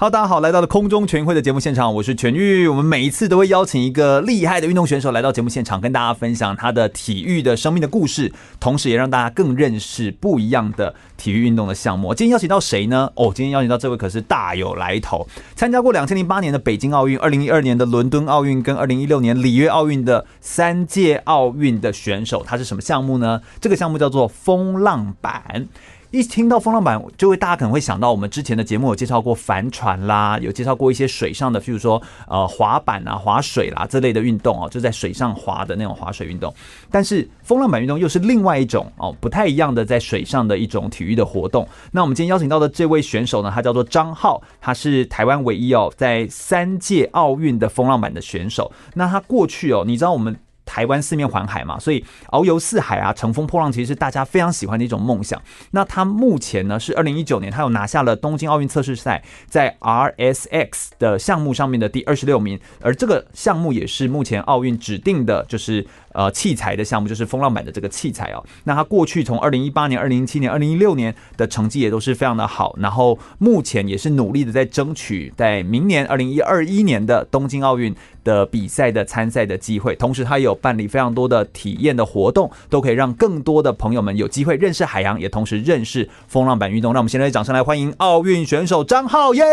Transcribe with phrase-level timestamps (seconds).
[0.00, 2.66] 好，大家好，来到了空中全运会的节目现场，我是全玉。
[2.66, 12.14] 我们每一次都会邀请一个厉害的运动选手来到节目现场，跟大家分享他的体育的生命的故事，同时也让大家更认识不一样的体育运动的项目。
[12.14, 13.12] 今天邀请到谁呢？
[13.14, 22.42] 哦，今天邀请到这位可是大有来头，参加过两千零八年的北京奥运、二零一二年的伦敦奥运跟二零一六年里约奥运的三届奥运的选手。
[22.42, 23.42] 他是什么项目呢？
[23.60, 25.68] 这个项目叫做风浪板。
[26.10, 36.52] 一听到风浪板，就会大家可能会想到我们之前的节目有介绍过帆船啦，有介绍过一些水上的，譬如说呃滑板啊、滑水啦这类的运动哦，就在水上滑的那种滑水运动。
[36.90, 41.64] 但是风浪板运动又是另外一种哦，不太一样的在水上的一种体育的活动。
[41.92, 48.72] 那我们今天邀请到的这位选手呢，他叫做张浩，他是台湾唯一哦在三届奥运的风浪板的选手。
[48.94, 50.36] 那他过去哦，你知道我们。
[50.70, 55.42] 台湾四面环海嘛，所以遨游四海啊，乘风破浪，其实是大家非常喜欢的一种梦想。
[55.72, 65.84] 那他目前呢是二零一九年，他有拿下了东京奥运测试赛在 RSX 的项目上面的第二十六名，而这个项目也是目前奥运指定的，就是。
[66.12, 68.44] 呃，器材的项目就是风浪板的这个器材哦。
[68.64, 77.94] 那他过去从二零一八年、二零一七年、二零一六年的成绩也都是非常的好，然后目前也是努力的在争取在明年二零一二一年的东京奥运
[78.24, 79.94] 的比赛的参赛的机会。
[79.94, 86.92] 同时，他也有办理非常多的体验的活动，都可以让更多的朋友们有机会认识海洋，也同时认识风浪板运动。
[86.92, 89.44] 那我们现在掌声来欢迎奥运选手张浩耶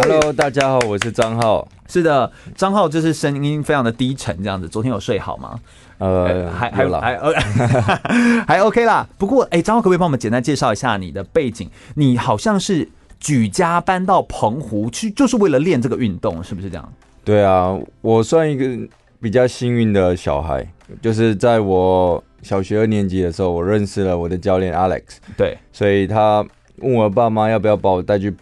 [0.00, 1.66] ！Hello，大家好，我是张浩。
[1.92, 4.66] 是的，张浩就是声音非常的低沉，这样子。
[4.66, 5.60] 昨天有睡好吗？
[5.98, 9.06] 呃，还还还还 还 OK 啦。
[9.18, 11.68] 不过，哎，张浩可不可以帮我们简单介绍一下你的背景？
[11.96, 12.88] 你好像是
[13.20, 16.92] 举家搬到澎湖去，就是为了练这个运动，是不是这样？
[17.22, 18.88] 对啊，我算一个
[19.20, 20.66] 比较幸运的小孩，
[21.02, 25.02] 就是在我小学二年级的时候，我认识了我的教练 Alex。
[25.36, 26.42] 对，所以他
[26.78, 28.34] 问我爸妈要不要把我带去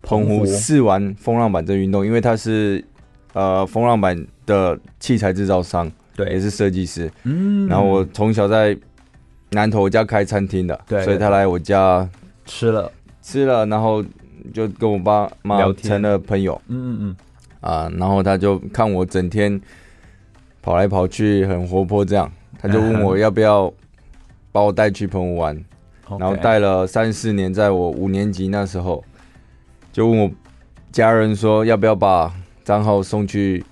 [0.00, 2.82] 澎湖试玩风浪板这个运动，因为他是。
[3.34, 7.10] 呃，风浪板的器材制造商，对，也是设计师。
[7.24, 8.76] 嗯，然后我从小在
[9.50, 12.08] 南头我家开餐厅的，对，所以他来我家
[12.46, 12.90] 吃了。
[13.20, 14.04] 吃了，然后
[14.52, 16.60] 就跟我爸妈成了朋友。
[16.68, 17.16] 嗯嗯嗯，
[17.60, 19.60] 啊，然后他就看我整天
[20.62, 23.72] 跑来跑去，很活泼，这样，他就问我要不要
[24.52, 25.56] 把我带去澎湖玩，
[26.20, 29.02] 然后带了三四年，在我五年级那时候，
[29.92, 30.30] 就问我
[30.92, 32.32] 家人说要不要把。
[32.64, 33.62] 张浩送去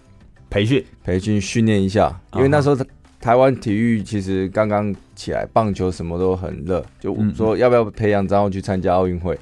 [0.51, 2.77] 培训，培训训练一下，因为那时候
[3.21, 9.39] 台湾体育其实刚刚起来，棒球什么都很热，就说要不要培养张浩去参加奥运会，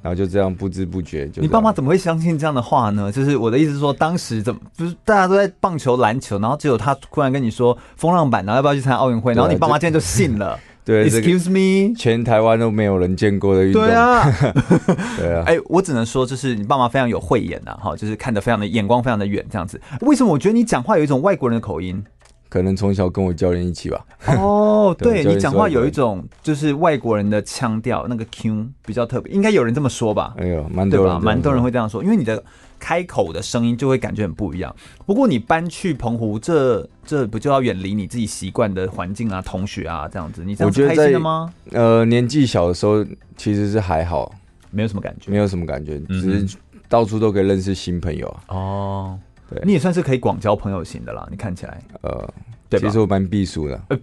[0.00, 1.42] 然后就这样不知不觉就。
[1.42, 3.12] 你爸妈怎么会相信这样的话呢？
[3.12, 10.58] 就是我的意思是说，当时怎么不是大家都在棒球、篮球，然后只有他突然跟你说风浪板，然后要不要去参加奥运会，然后你爸妈竟然就信了。
[10.84, 13.82] 对，Excuse me，全台湾都没有人见过的运动。
[13.82, 14.24] 对啊，
[15.16, 15.44] 对啊。
[15.46, 19.80] 哎，我只能说，就是你爸妈非常有慧眼呐，哈，就是看得非常的眼光非常的远，这样子。
[20.00, 22.02] 为什么我觉得你讲话有一种外国人的口音？
[22.48, 24.04] 可能从小跟我教练一起吧。
[24.38, 30.34] 哦， 对，你讲话有一种就是外国人的腔调，那个 Q 比较特别，应该有人这么说吧？
[30.36, 32.42] 哎呦，蛮多人，蛮多人会这样说，因为你的。
[32.82, 34.74] 开口的声音就会感觉很不一样。
[35.06, 40.42] 不过你搬去澎湖，这这不就要远离你自己习惯的环境啊、同学啊这样子？
[40.44, 41.54] 你这样子开心的吗？
[41.70, 43.06] 呃，年纪小的时候
[43.36, 44.34] 其实是还好，
[44.72, 48.42] 没有什么感觉，没有什么感觉，嗯、只是到处都可以认识新朋友啊。
[48.48, 51.24] 哦，对，你也算是可以广交朋友型的啦。
[51.30, 52.28] 你看起来，呃，
[52.68, 53.80] 对，其实我蛮避暑的。
[53.90, 53.98] 呃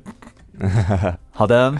[1.31, 1.71] 好的，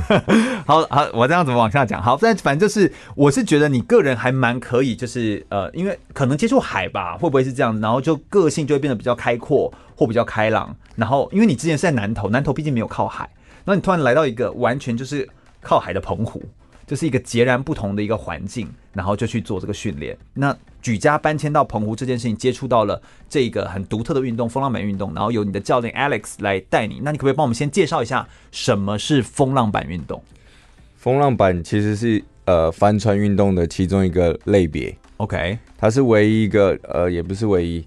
[0.66, 2.02] 好好，我这样子往下讲。
[2.02, 7.78] 好，但反正就是，我是觉得你个人还蛮可以，就是呃，因为可能接触海吧，会不会是这样？
[7.80, 10.74] 然后就个性就会变得比较开阔或比较开朗。
[10.96, 13.28] 然后，因为你之前是在南投，南投毕竟没有靠海，
[13.64, 15.28] 然后你突然来到一个完全就是
[15.60, 16.42] 靠海的澎湖。
[16.86, 20.14] 就是一个截然不同的一个环境，然后就去做这个训练。
[20.34, 20.54] 那
[20.84, 27.00] 举家搬迁到澎湖这件事情，接触到了这个很独特的运动——风浪板运动，然后由你的教练 Alex 来带你。
[27.02, 30.22] 那你可不可以帮我们先介绍一下什么是风浪板运动？
[30.98, 34.94] 风浪板其实是呃帆船运动的其中一个类别。
[35.16, 37.82] OK，它是唯一一个呃，也不是唯一，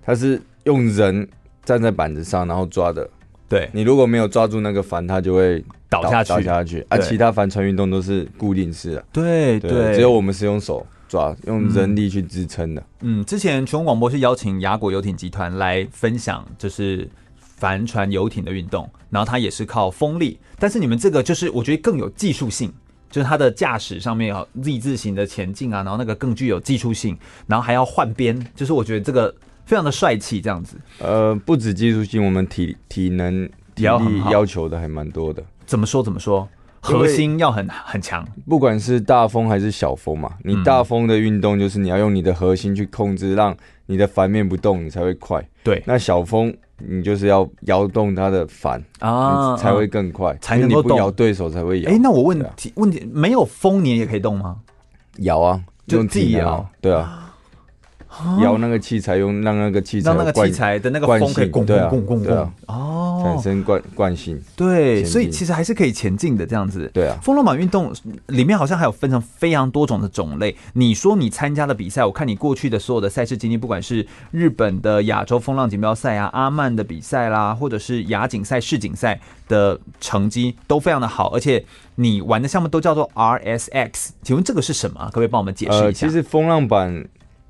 [0.00, 1.28] 它是用人
[1.64, 3.10] 站在板子上然后抓的。
[3.48, 6.28] 对，你如果没有抓住那个帆，它就会倒，倒下去。
[6.28, 6.98] 倒下去啊！
[6.98, 9.04] 其他帆船运动都是固定式的。
[9.12, 12.82] 对对，只有我们是用手抓，用人力去支撑的。
[13.00, 17.08] 嗯，之前全国广播是邀请雅果游艇集团来分享，就是
[17.38, 22.72] 帆船游艇的运动，然后它也是靠风力，但是你们这个就是我觉得更有技术性，
[23.10, 29.34] 就是它的驾驶上面要 Z 字形的前进啊，然后那个更具有技术性，然后还要换边，就是我觉得这个
[29.64, 30.76] 非常的帅气，这样子。
[30.98, 35.42] 呃，不止技术性，我们体体能体力要求的还蛮多的。
[35.66, 36.02] 怎么说？
[36.02, 36.48] 怎么说？
[36.80, 40.30] 核心要很很强，不管是大风还是小风嘛。
[40.44, 45.46] 你大风的运动就是你要用你的核心去控制，让你的帆面不动，你才会快。
[45.62, 50.96] 对，那小风你就是要摇动它的帆啊，才会更快，才能够动。
[50.96, 51.90] 摇对手才会摇。
[51.90, 54.56] 哎，那我问题问题，没有风你也可以动吗？
[55.18, 56.68] 摇啊，就自己摇。
[56.80, 57.27] 对啊。
[58.40, 64.40] 摇那个器材，用让那个器材，让那个器材的那个风可以拱拱拱拱哦，产生惯惯性。
[64.56, 66.90] 对，所以其实还是可以前进的这样子。
[66.92, 67.92] 对啊，风浪板运动
[68.26, 70.56] 里面好像还有分成非常多种的种类。
[70.74, 84.08] 你说你参加的比赛，我看你过去的所有的赛事经历，不管是日本的亚洲风浪锦标赛啊、阿曼的比赛啦，或者是亚锦赛、世锦赛的成绩都非常的好，而且你玩的项目都叫做 RSX。
[84.22, 85.00] 请问这个是什么？
[85.06, 86.06] 可不可以帮我们解释一下？
[86.06, 87.06] 其实风浪板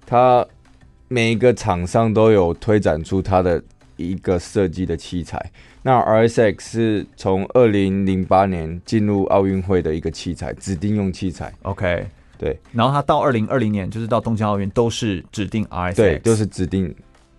[0.07, 0.47] 它。
[1.09, 3.63] 每一个厂商都有推展出它的
[3.97, 5.51] 一个设计的器材。
[5.83, 11.53] 那 RSX 是从二零零八年进入奥运会的一个器材，指定用器材。
[11.63, 12.07] OK，
[12.37, 12.59] 对。
[12.73, 16.95] 然后它到二零二零年，就是到东京奥运，都是指定 RSX，对，都是指定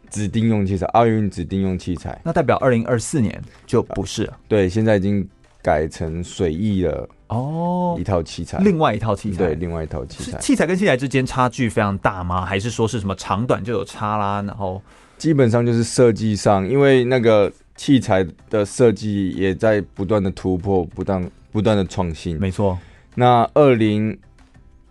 [0.10, 2.20] 指定用器材，奥运指定用器材。
[2.24, 4.38] 那代表二零二四年就不是了。
[4.48, 5.28] 对，现在已经
[5.62, 7.08] 改成水翼了。
[7.30, 10.38] 哦，一套器材，另外一套器材，对，另外一套器材。
[10.40, 12.44] 器材跟器材之间差距非常大吗？
[12.44, 14.42] 还是说是什么长短就有差啦？
[14.42, 14.82] 然后
[15.18, 22.40] 基本上就是设计上，因为那个器材的设计也在不断的突破，不断不断的创新。
[22.40, 22.78] 没错。
[23.14, 24.18] 那二零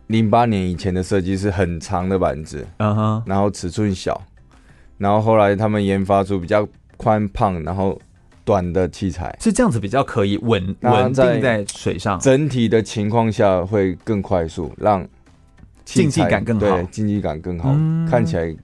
[0.06, 4.22] 零八年以前的设计是很长的板子，嗯哼，然后尺寸小，
[4.96, 8.00] 然后后来他们研发出比较宽胖，然后。
[8.48, 15.06] 短的器材是这样子，比较可以稳稳定在水上，整体的情况下会更快速，让
[15.84, 18.56] 竞技感更好，对，竞技感更好，嗯、看起来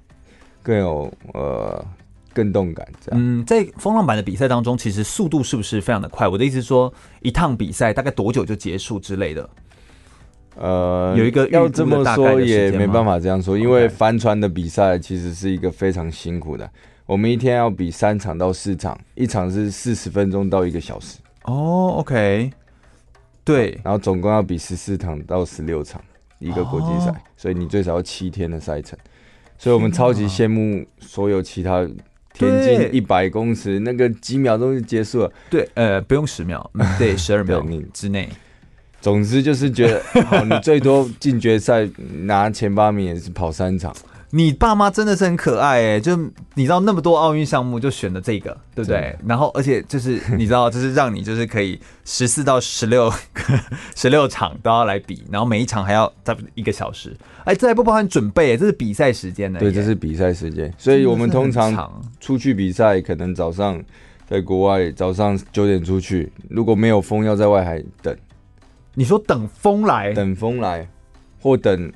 [0.62, 1.84] 更有呃
[2.32, 2.88] 更动感。
[2.98, 6.26] 这样，嗯，在风浪板的比赛当中，其实速度是不是非常的快？
[6.26, 6.90] 我的意思是说，
[7.20, 9.50] 一趟比赛大概多久就结束之类的？
[10.56, 16.70] 呃，有一个要这么说也没办法这样说，因为帆船的比赛其实是一个非常辛苦的。
[17.06, 21.18] 我们一天要比三场到四场，一场是四十分钟到一个小时。
[21.42, 22.50] 哦，OK，
[23.44, 26.02] 对，然后总共要比十四场到十六场
[26.38, 28.98] 一个国际赛，哦，所以你最少要七天的赛程。
[29.58, 31.86] 所以我们超级羡慕所有其他
[32.32, 35.32] 田径一百公尺那个几秒钟就结束了。
[35.50, 38.28] 对，呃，不用十秒， 对，十二秒你之内。
[39.02, 41.86] 总之就是觉得，好，你最多进决赛
[42.22, 43.94] 拿前八名也是跑三场。
[44.36, 46.16] 你爸妈真的是很可爱哎、欸，就
[46.54, 49.16] 你知道那么多奥运项目就选了这个，对不对？
[49.24, 53.12] 然后而且就是你知道，就是让你就是可以十四到十六
[53.94, 57.16] 十六场都要来比，然后每一场还要差不多一个小时。
[57.44, 59.60] 哎，这还不包含准备，这是比赛时间呢。
[59.60, 63.80] 对，这是比赛时间，所以我们通常出去比赛，可能早上
[64.28, 68.12] 在国外早上九点出去，如果没有风，要在外海等。
[68.94, 70.12] 你说等风来？
[70.12, 70.88] 等风来，
[71.40, 71.92] 或等。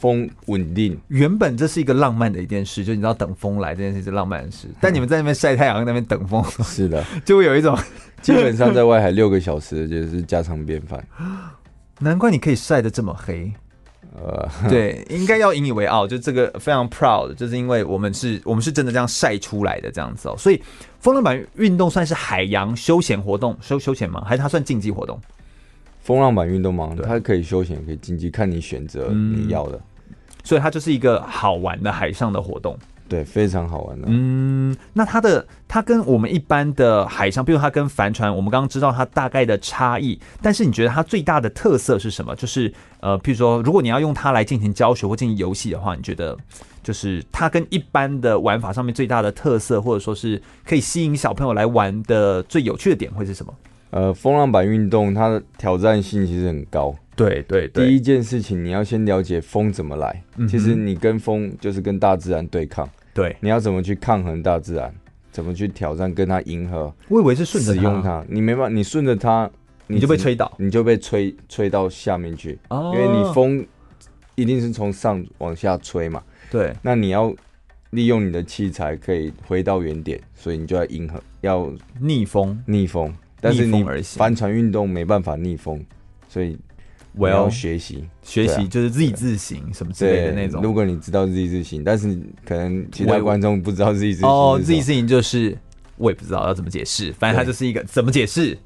[0.00, 7.76] 风稳定，原本这是一个浪漫的一件事，就你知道等风来这件事是浪漫的事，但你们在那边晒太阳，在那边等风，是的，就会有一种
[8.22, 11.06] 基本上在外海六个小时就是家常便饭。
[11.98, 13.52] 难怪你可以晒得这么黑，
[14.16, 20.62] 呃，对，应该要引以为傲，就这个非常 proud，就是因为我们是我们是真的这样晒出来的这样子哦，所以
[20.98, 24.24] 风浪板运动算是海洋休闲活动，休休闲吗？
[24.26, 25.20] 还是它算竞技活动？
[26.02, 26.96] 风浪板运动吗？
[27.02, 29.78] 它可以休闲，可以竞技，看你选择你要的。
[30.44, 32.76] 所以它就是一个好玩的海上的活动，
[33.08, 34.06] 对，非常好玩的。
[34.08, 42.34] 嗯，那它的它跟我们一般的海上，比如它跟帆船，我们刚刚知道它大概的差异，但是你觉得它最大的特色是什么？
[42.36, 46.36] 就是呃，譬如说，如果你要用它来进行教学或进行游戏的话，你觉得
[46.82, 53.54] 就是它跟一般的玩法上面最大的特色，或者说是可以吸引小朋友来玩的最有趣的点会是什么？
[53.90, 56.94] 呃，风浪板运动它的挑战性其实很高。
[57.24, 60.22] 对对对，第一件事情你要先了解风怎么来。
[60.36, 62.88] 嗯、其实你跟风就是跟大自然对抗。
[63.12, 64.94] 对，你要怎么去抗衡大自然？
[65.32, 66.92] 怎么去挑战跟它迎合？
[67.08, 69.48] 我以为是顺着使用它，你没办法，你顺着它，
[69.86, 72.58] 你就被吹倒，你就被吹吹到下面去。
[72.68, 73.64] 哦，因为你风
[74.34, 76.20] 一定是从上往下吹嘛。
[76.50, 77.32] 对，那你要
[77.90, 83.14] 利用你的器材可以回到原点，所以你就要迎合，要逆风，逆风。
[83.40, 85.80] 但是你帆船运动没办法逆风，
[86.28, 86.58] 所以
[87.16, 90.62] 我要学习学习就是 Z 字形什么之类的那种。
[90.62, 95.56] 如果你知道 Z 字形，但是可能其他观众不知道 Z 字形哦，Z 字形就是
[95.96, 98.56] 我也不知道要怎么解释，反正它就是一个怎么解释。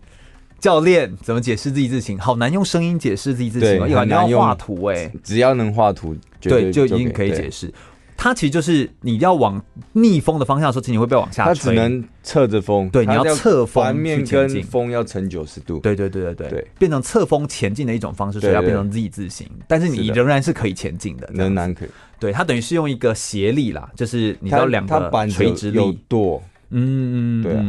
[0.61, 2.19] 教练怎么解释 Z 字形？
[2.19, 5.13] 好难用声音解释 Z 字形，很难用画图哎。
[5.23, 7.71] 只要能画图，对，就已经可以解释。
[8.25, 9.63] 它其实就是你要往
[9.93, 11.55] 逆风的方向的时候，其实你会被往下吹。
[11.55, 15.79] 它只能侧着风，对，你要侧风，反面跟风要成九十度。
[15.81, 19.47] 对对对对对，对变成侧风前进的一种方式，所以要变成 Z 字形。
[19.69, 21.89] 但是你仍然是可以前进的，仍然可以。
[22.19, 25.99] 对，它等于是用一个斜力啦，就是你要两个垂直力。
[26.09, 27.63] 舵，嗯，对啊。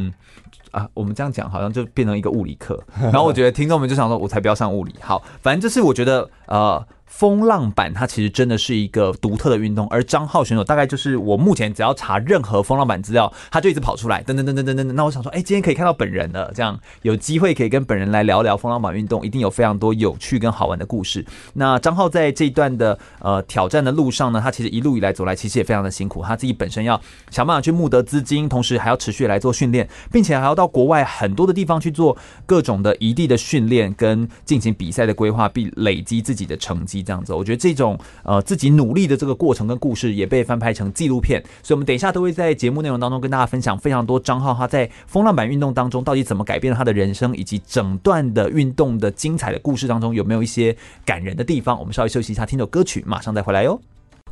[0.72, 4.96] 啊，我们这样讲好像就变成一个物理课，然后我觉得听众们就想说，我才不要上物理。
[5.02, 6.88] 好，反正就是我觉得呃。
[7.06, 14.84] 风浪板它其实真的是一个独特的运动，而张浩选手大概就是我目前只要查任何风浪板资料，他就一直跑出来，噔噔噔噔噔噔。
[14.94, 21.26] 那我想说，哎，今天可以看到本人了，这样有机会可以跟本人来聊聊风浪板运动，一定有非常多有趣跟好玩的故事。
[21.54, 37.76] 那张浩在这一段的呃挑战的路上呢，他其实一路以来走来，其实也非常的辛苦，他自己本身要想办法去募得资金，同时还要持续来做训练，并且还要到国外很多的地方去做各种的移地的训练跟进行比赛的规划，并累积自己的成绩，这样子，我觉得这。
[37.76, 50.74] 种呃自己努力的这个过程跟故事也被翻拍成纪录片，所以我们等一下都会在节目内容当中跟大家分享非常多张浩他在风浪板运动当中到底怎么改变了他的人生，以及整段的运动的精彩的故事当中有没有一些
[51.04, 51.78] 感人的地方。
[51.78, 53.78] 我们稍微休息一下，听首歌曲，马上再回来哟。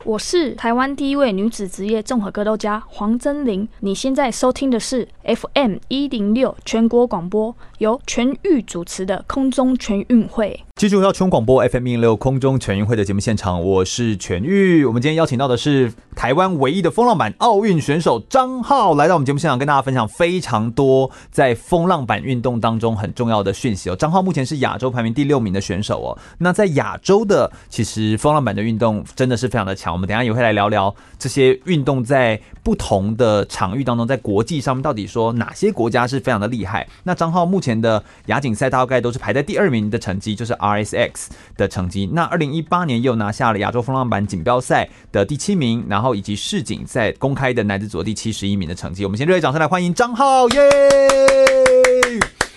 [0.05, 3.67] 我是台湾第一位女子职业综合格斗家黄真玲。
[3.79, 10.63] 你现在收听的是 FM 一零六全国广播，由全域主持的空中全运会。
[10.75, 14.83] 继续回到全广播 FM 一零六空中全运会的节目现场，我是全玉。
[14.83, 23.95] 我们今天邀请到的是台湾唯一的风浪板奥运选手张浩，来到我们节目现场，跟大家分享非常多在风浪板运动当中很重要的讯息哦。
[23.95, 26.17] 张浩目前是亚洲排名第六名的选手哦。
[26.39, 29.93] 那在亚洲的，其实风浪板的运动真的是非常的强。
[29.93, 36.85] 我们等下也会来聊聊这些运动在不同的场域当中，在国际上面到底说哪些国家是非常的厉害。
[37.03, 41.27] 那张浩目前的亚锦赛大概都是排在第二名的成绩，就是 RSX
[41.57, 42.09] 的成绩。
[42.13, 49.03] 那二零一八年又拿下了亚洲风浪板锦标赛的第七名，然后以及世锦赛公开的男子组第七十一名的成绩。
[49.03, 50.69] 我们先热烈掌声来欢迎张浩耶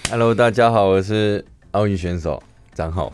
[0.08, 2.42] ！Hello，大家好，我是奥运选手。
[2.76, 3.10] 张浩，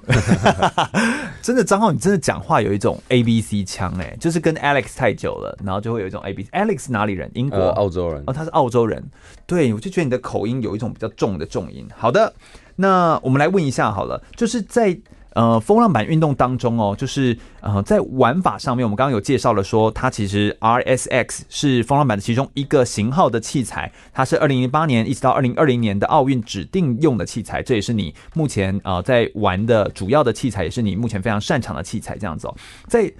[1.41, 6.51] 真的张浩，你真的讲话有一种 A B C 腔哎，就是跟 Alex 太久了，然后就会有一种 A B C。
[6.51, 7.31] Alex 哪里人？
[7.35, 9.01] 英国、呃、澳洲人哦，他是澳洲人。
[9.47, 11.87] 对，我就觉得你的口音有一种比较重的重音。
[11.97, 12.35] 好的，
[12.83, 14.99] 那我们来问一下好了，就是在。
[15.35, 32.19] 呃，风浪板运动当中哦，就是呃，在玩法上面，我们刚刚有介绍了说，它其实 RSX 是风浪板的其中一个型号的器材，它是二零零八年一直到二零二零年的奥运指定用的器材，这也是你目前呃在玩的主要的器材，也是你目前非常擅长的器材。
[32.19, 32.55] 这样子哦，
[32.87, 33.11] 在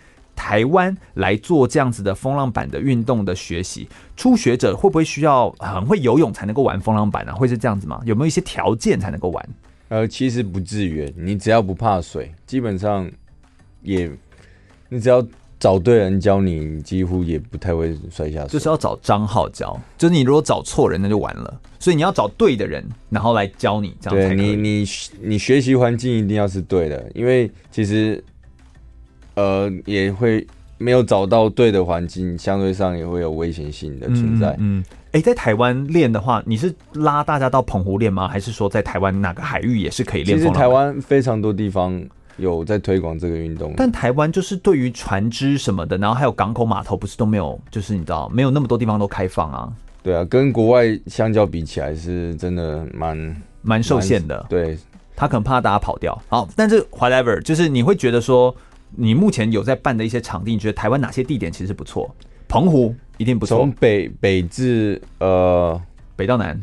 [0.43, 7.33] 台湾来做这样子的风浪板的运动的学习，初学者会不会需要很会游泳才能够玩风浪板呢？
[7.33, 8.01] 会是这样子吗？
[8.05, 9.49] 有没有一些条件才能够玩？
[9.89, 13.09] 呃，其实不至于，你只要不怕水，基本上
[13.83, 14.11] 也，
[14.89, 15.25] 你只要
[15.61, 18.49] 找对人教你，你几乎也不太会摔下水。
[18.49, 21.61] 就是要找张浩教，就是你如果找错人，那就完了。
[21.79, 24.85] 所以你要找对的人，然后来教你，这样对你，你
[25.21, 28.23] 你学习环境一定要是对的，因为其实，
[29.35, 30.47] 呃，也会
[30.79, 34.51] 没有找到对的环境，相对上也会有危险性的存在。
[34.59, 34.79] 嗯。
[34.79, 38.27] 嗯哎，在台湾练的话，你是拉大家到澎湖练吗？
[38.27, 40.39] 还是说在台湾哪个海域也是可以练？
[40.39, 42.03] 其实台湾非常多地方
[42.39, 49.71] 有在推广这个运动，但台湾就是对于船只什么的，然后还有港口码头，不是都没有，就是你知道没有那么多地方都开放啊。
[50.03, 54.47] 对啊，跟国外相较比起来，是真的蛮蛮受限的。
[54.49, 54.79] 对，
[55.15, 56.19] 他可能怕大家跑掉。
[56.31, 58.55] 好，但是 whatever，就是你会觉得说，
[58.97, 62.15] 你目前有在办的一些场地，你觉得台湾哪些地点其实不错？
[62.49, 62.95] 澎湖。
[63.19, 63.59] 一定不错。
[63.59, 65.81] 从北北至呃
[66.17, 66.61] 北到南，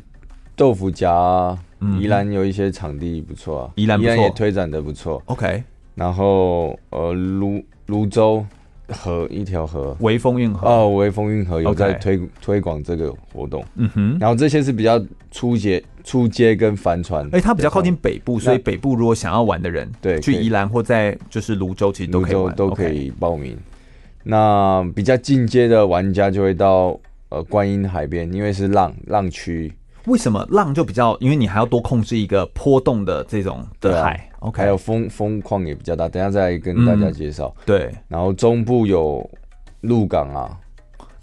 [0.58, 1.58] 豆腐夹、
[2.02, 5.22] 宜兰有一些场地不错啊，宜兰宜兰也推展的不错。
[5.28, 5.64] OK，
[5.96, 8.46] 然后呃芦芦洲
[8.92, 10.68] 河一条河，微风运河。
[10.68, 13.64] 哦，微风运河有在推推广这个活动。
[13.76, 23.58] 嗯哼，然后这些是比较初阶初阶跟帆船，哎，它比较靠近北部，所以北部如果想要玩的人，对，去宜兰或在就是泸州，其实都可以玩，都可以报名。
[24.24, 29.72] 那比较进阶的玩家就会到呃观音海边，因为是浪浪区。
[30.06, 31.18] 为什么浪就比较？
[31.20, 34.14] 因为你还要多控制一个波动的这种的海。
[34.40, 36.08] 啊、OK，还有风风况也比较大。
[36.08, 37.64] 等下再跟大家介绍、嗯。
[37.66, 39.30] 对，然后中部有
[39.82, 40.58] 鹿港啊，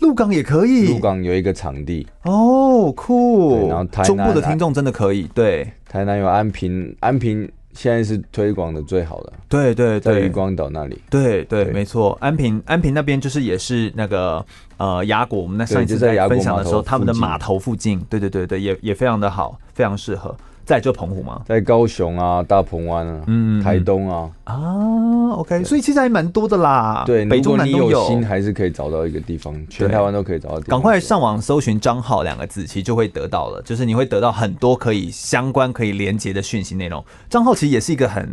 [0.00, 0.88] 鹿港也可以。
[0.88, 3.68] 鹿港有一个场地哦，酷。
[3.68, 5.22] 然后台南中部的听众真的可以。
[5.34, 9.32] 对，台南有安平，安平现在是推广的最好的。
[9.48, 11.00] 对对对，在渔光岛那里。
[11.08, 12.16] 对对，对，没错。
[12.20, 14.44] 安平安平那边就是也是那个
[14.78, 20.34] 呃雅果，我们那上一次在分享的时候，他们的码头附近，对对对对，也也非常的好，非常适合。
[20.66, 21.40] 在就澎湖吗？
[21.46, 27.04] 在高雄啊，大鹏湾啊，嗯，台东啊，啊，OK，所以其实还蛮多的啦。
[27.06, 27.84] 对，北中南都有。
[27.84, 30.60] 如果你有心，还是可以找到一个地方，全台湾都可以找到。
[30.62, 37.02] 赶快上网搜寻“张浩”两个字，其实就会得到了，就是你会得到很多可以相关、可以连接的讯息内容。
[37.30, 38.28] 张浩其实也是一个很。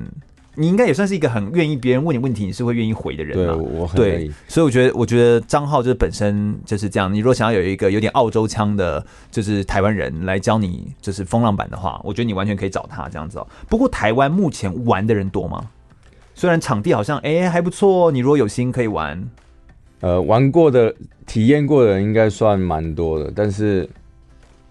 [0.55, 3.53] 你应该也算是一个很愿意别人问你问题，你是会愿意回的人嘛？
[3.55, 7.12] 对，我很对，所以我觉得，我觉得张浩就是本身就是这样。
[7.12, 13.48] 你如果想要有一个有点澳洲腔的，就是台湾人来教你就是风浪板的话，我觉得你完全可以找他这样子哦。
[13.67, 15.69] 不过台湾目前玩的人多吗？
[16.36, 19.27] 虽然场地好像哎、欸、还不错，你如果有心可以玩。
[20.01, 20.93] 呃，玩过的、
[21.25, 23.89] 体验过的人应该算蛮多的，但是。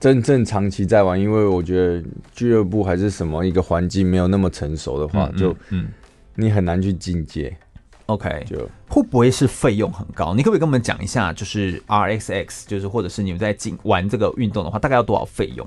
[0.02, 2.02] 真正长期在玩，因为我觉得
[2.34, 5.86] 俱乐部还是什么一个环境没有那么成熟的话，嗯、就嗯，
[6.34, 7.56] 你很难去进阶。
[8.06, 10.34] OK，就会不会是费用很高？
[10.34, 15.64] 你可不可以跟我们讲一下，就是 RXX，就是或者是你们在进玩这个运动的话，大概要多少费用？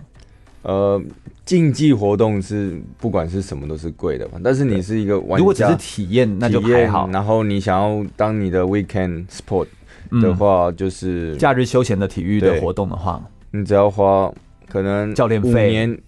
[0.64, 1.02] 呃，
[1.46, 7.08] 竞技活动是不管是什么都是贵的嘛，但是你是一个玩家，如果只是体验，那就还好。
[7.10, 9.68] 然后你想要当你的 weekend sport
[10.22, 13.24] 的话，嗯、就是假日休闲的体育的活动的话。
[13.60, 14.32] 你只要花
[14.68, 16.02] 可能教练费，五年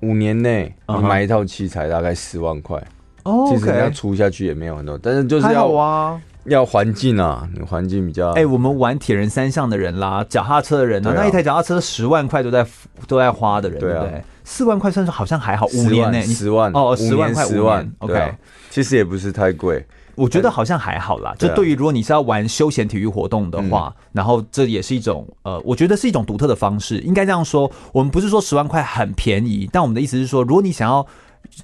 [0.00, 2.82] 五年内你买一套器材大概十万块
[3.24, 12.66] 哦，其实你要出下去也没有很多，但是就是要啊，要环境啊，你环境比较哎，我们玩铁人三项的人啦，脚踏车的人啊，那一台脚踏车十万块都在
[13.06, 14.22] 都在花的人，对不对？
[14.42, 18.34] 四万块算是好像还好，五年内十万哦，十万块十万，OK，
[18.68, 19.86] 其实也不是太贵。
[20.20, 27.70] 我觉得好像还好啦，就对于如果你是要玩休闲体育活动的话，然后这也是一种呃，我觉得是一种独特的方式，应该这样说。
[27.92, 31.06] 我们不是说十万块很便宜，但我们的意思是说，如果你想要。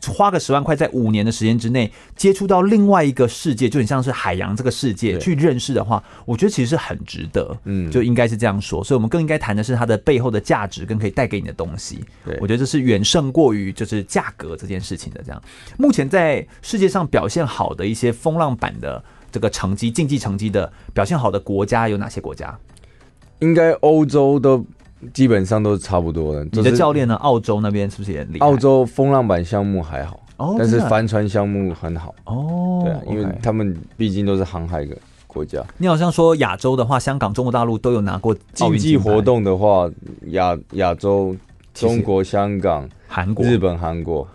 [0.09, 7.57] 花个十万块，在五年的时间之内接触到另外一个世界，就很像是海洋这个世界去认识的话，我觉得其实是很值得。
[7.65, 8.85] 嗯，就应该是这样说。
[8.85, 12.05] 所以，我们更应该谈的是它的背后的价值跟可以带给你的东西。
[12.25, 15.23] 对，我觉得这是远胜过于就是价格这件事情的。
[15.23, 15.43] 这样，
[15.77, 22.57] 目前在世界上表现好的一些风浪板的这个成绩、竞技成绩的表现好的国家有哪些国家？
[23.41, 24.65] 应该欧洲都。
[25.13, 26.45] 基本上都是差不多的。
[26.53, 27.15] 你的教练呢？
[27.17, 28.47] 澳洲那边是不是也厉害？
[28.47, 32.83] 澳洲风浪板项目还好，哦，但是帆船项目很好哦。
[32.85, 35.63] 对啊，因为他们毕竟都是航海的国家。
[35.79, 39.91] 你好像说亚洲的话，香港、中国大陆都有拿过竞技活动的话，
[40.29, 41.35] 亚亚洲、
[41.75, 44.27] 中国、香港、韩国、日本、韩国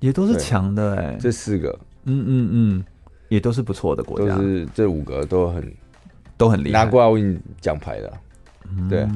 [0.00, 1.16] 也都是强的哎。
[1.20, 1.70] 这四个，
[2.04, 2.84] 嗯嗯嗯，
[3.28, 4.36] 也都是不错的国家。
[4.36, 5.74] 都是这五个都很
[6.36, 8.12] 都很厉害，拿过奥运奖牌的。
[8.88, 9.06] 对，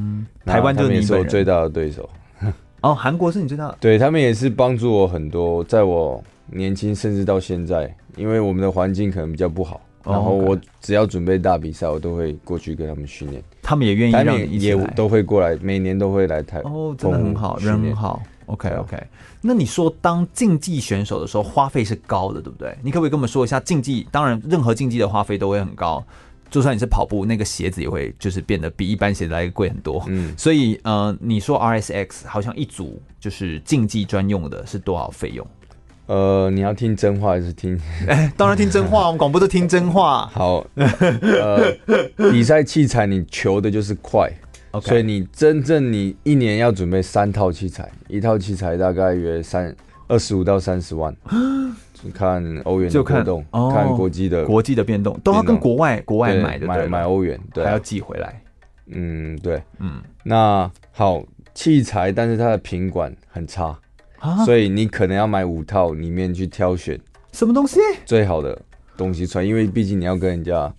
[0.45, 2.09] 台湾就是你是我最大的对手。
[2.83, 13.42] 哦，韩国是你最大的，对他们也是帮助我很多，在我年轻甚至到现在，因为我们的环境可能比较不好，然后我只要准备大比赛，我都会过去跟他们训练。
[13.62, 16.61] 他们也愿意让你也都会过来，每年都会来台。
[16.61, 18.23] 哦，真的很好，人很好。
[18.45, 18.97] OK OK，
[19.40, 22.79] 那你说当竞技选手的时候，花费是高的，对不对？
[22.81, 24.07] 你可不可以跟我们说一下竞技？
[24.12, 26.05] 当然，任何竞技的花费都会很高。
[26.51, 30.05] 就算你是跑步，那个鞋子也会就是变得比一般鞋子来贵很多。
[30.09, 35.47] 嗯，所以呃，你说 RSX 好像一组就是竞技专用的，是多少费用？
[36.07, 37.77] 呃，你要听真话还是听？
[38.37, 40.27] 当然听真话，我们广播都听真话。
[40.33, 41.73] 好，呃，
[42.31, 44.33] 比赛器材你求的就是快.
[44.83, 49.75] 所以你真正你一年要准备三套器材，一套器材大概约三
[50.07, 51.17] 二十五到三十万。
[52.15, 58.41] 看欧元的变动，看，看国际的国际的变动，都要跟国外国外买的，买买欧元，对，还要寄回来。
[58.89, 61.23] 嗯，对，嗯，那好，
[61.55, 63.77] 器材，但是它的品管很差，
[64.21, 66.99] 啊，所以你可能要买五套里面去挑选
[67.33, 67.81] 什么东西？
[68.05, 68.57] 最好的
[68.97, 70.73] 东西穿，因为毕竟你要跟人家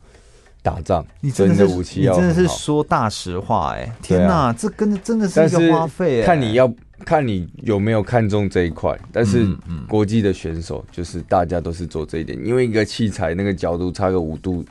[0.62, 6.72] 打仗，你真的是武器要，你真的是说大实话，哎，天哪，这跟着真的是一个花费，看你要。
[7.06, 9.48] 看你有没有看中这一块，但是
[9.88, 14.66] 国际的选手就是大家都是做这一点，因为一个器材那个角度差个五度，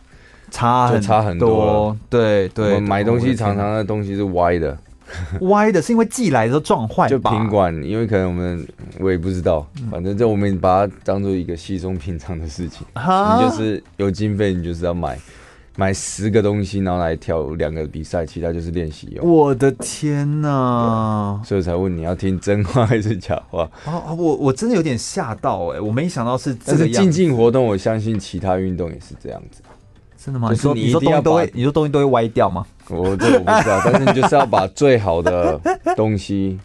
[0.50, 1.96] 差就差很多。
[2.10, 4.76] 对对，我们买东西常常的东西是歪的，
[5.42, 8.66] 歪的是因为寄来的时候撞坏，就品管，因为可能我们
[8.98, 15.18] 我也不知道，反正就我们把它当做一个稀松平常的事情，你就是有经费，你就是要买。
[15.76, 19.26] 买十个东西，然后来挑两个比赛，其他就是练习用。
[19.26, 21.40] 我的天哪！
[21.44, 23.70] 所以才问你要听真话还是假话？
[23.84, 26.84] 啊，我我真的有点吓到哎、欸，我没想到是这个样子。
[26.84, 29.60] 但是竞技活动，我相信其他运动也是这样子。
[30.16, 30.48] 真的吗？
[30.48, 32.66] 就是你一定要把，你说东西都会歪掉吗？
[32.88, 35.60] 我这我不知道，但是你就是要把最好的
[35.94, 36.58] 东西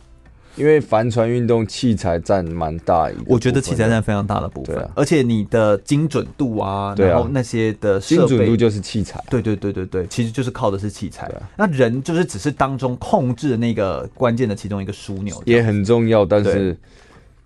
[0.55, 11.31] 因为帆船运动器材占蛮大一，我觉得器材占非常大的部分，而且你的精准度啊，然后那些的精准度就是器材，对对对对对，其实就是靠的是器材。
[11.55, 16.77] 那人就是只是当中控制的那个关键的其中一个枢纽，也很重要，但是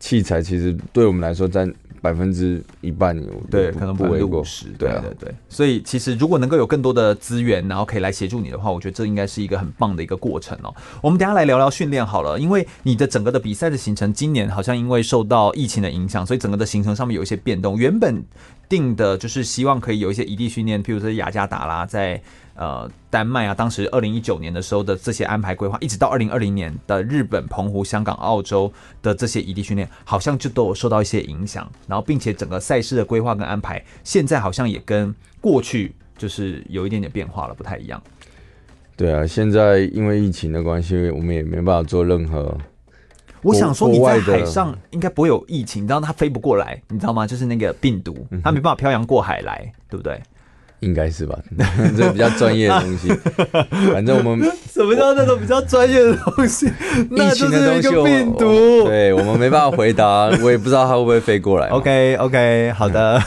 [0.06, 1.74] 器材其实对我们来说占。
[2.02, 5.34] 百分之一半，对，可能不为过十，对对对。
[5.50, 10.72] 所以其实如果能够有更多的资源，然后可以来协助你的话，我觉得这应该是一个很棒的一个过程哦。
[11.02, 17.76] 我们等下来聊聊训练好了，因为你的整个的比赛的行程，今年好像因为受到疫情的影响，所以整个的行程上面有一些变动。
[17.76, 18.24] 原本
[18.70, 22.22] 定的就是希望可以有一些异地训练，譬如说雅加达啦，在。
[22.56, 31.70] 呃，丹麦啊，当时二零一九年的时候的这些安排规划，一直到二零二零年的日本、澎湖、香港、澳洲的这些异地训练，好像就都有受到一些影响。
[31.86, 38.02] 然后，并且整个赛事的规划跟安排，现在好像也跟过去就是有一点点变化了，不太一样。
[38.96, 42.58] 对啊，现在因为疫情的关系，我们也没办法做任何。
[43.42, 47.28] 我想说，你在海上应该不会有疫情，你知道它飞不过来，你知道吗？
[47.28, 50.20] 就是那个病毒，它没办法漂洋过海来，对不对？
[50.82, 51.38] 应该是吧，
[51.98, 53.10] 这比较专业的东西。
[53.92, 56.68] 反正我们什么叫那种比较专业的东西？
[57.12, 58.84] 疫情的东西，病毒。
[58.86, 61.68] 对，我们没办法回答，我也不知道它会不会飞过来。
[61.70, 63.22] OK OK，好的。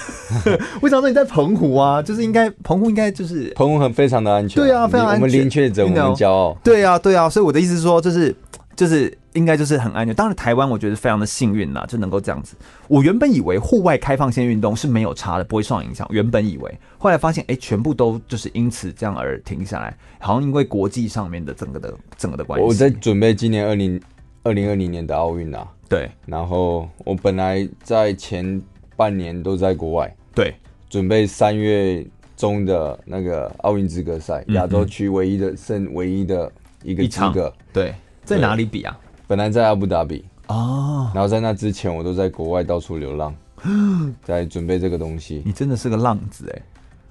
[0.83, 2.03] 为什么说你在澎湖啊？
[2.03, 4.63] 就是应该澎湖应该就是澎湖很非常的安全。
[4.63, 5.23] 对啊，非常安全。
[5.23, 6.57] 我们零确诊，我们骄傲。
[6.63, 7.29] 对啊，对啊。
[7.29, 8.35] 所以我的意思是说，就是
[8.79, 9.19] 就是。
[9.35, 10.13] 应该就是很安全。
[10.17, 12.57] 当然，台湾我觉得非常的幸运啦，就能够这样子。
[12.89, 16.05] 我原本以为户外开放性运动是没有差的，不会受到影响。
[16.11, 22.67] 原本以为，后来发现，哎、欸，全部都就是因此这样而停下来，好像因为国际上面的整个的整个的关系。
[22.67, 24.01] 我在准备今年二零
[24.43, 26.11] 二零二零年的奥运啦，对。
[26.27, 28.61] 然后我本来在前
[28.97, 30.53] 半年都在国外，对，
[30.91, 32.05] 准备三月
[32.37, 36.51] 中的那个奥运资格赛，亚洲区唯一的剩唯一的
[36.83, 37.95] 一个资格，对，
[38.29, 38.95] 在哪里比啊？
[39.27, 43.35] 本来在阿布达比哦，然后在那之前我都在国外到处流浪，
[44.23, 45.43] 在准备这个东西。
[45.47, 46.63] 你真的是个浪子哎！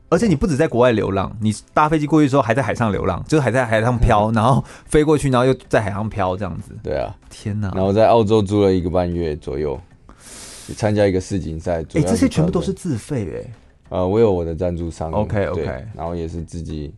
[0.09, 6.71] 而且你不止在国外流浪，你搭飞机过去之后还在海上流浪，就是还在 海上漂，然后飞过去，然后又在海上漂这样子。
[6.83, 7.71] 对啊，天哪！
[7.73, 9.79] 然后在澳洲住了一个半月左右，
[10.75, 11.81] 参加一个世锦赛。
[11.95, 13.51] 哎，这些全部都是自费哎。
[13.89, 15.11] 呃，我有我的赞助商。
[15.11, 16.93] OK OK，然后也是自己。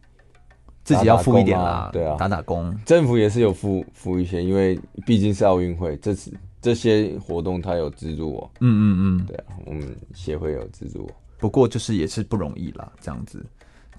[0.90, 2.76] 自己要付一点啦，对啊，打打工。
[2.84, 8.52] 政府也是有付付一些，因为毕竟是奥运会，这次这些活动他有资助我。
[8.60, 11.12] 嗯嗯嗯，对啊，我们协会有资助我。
[11.38, 13.46] 不过就是也是不容易啦，这样子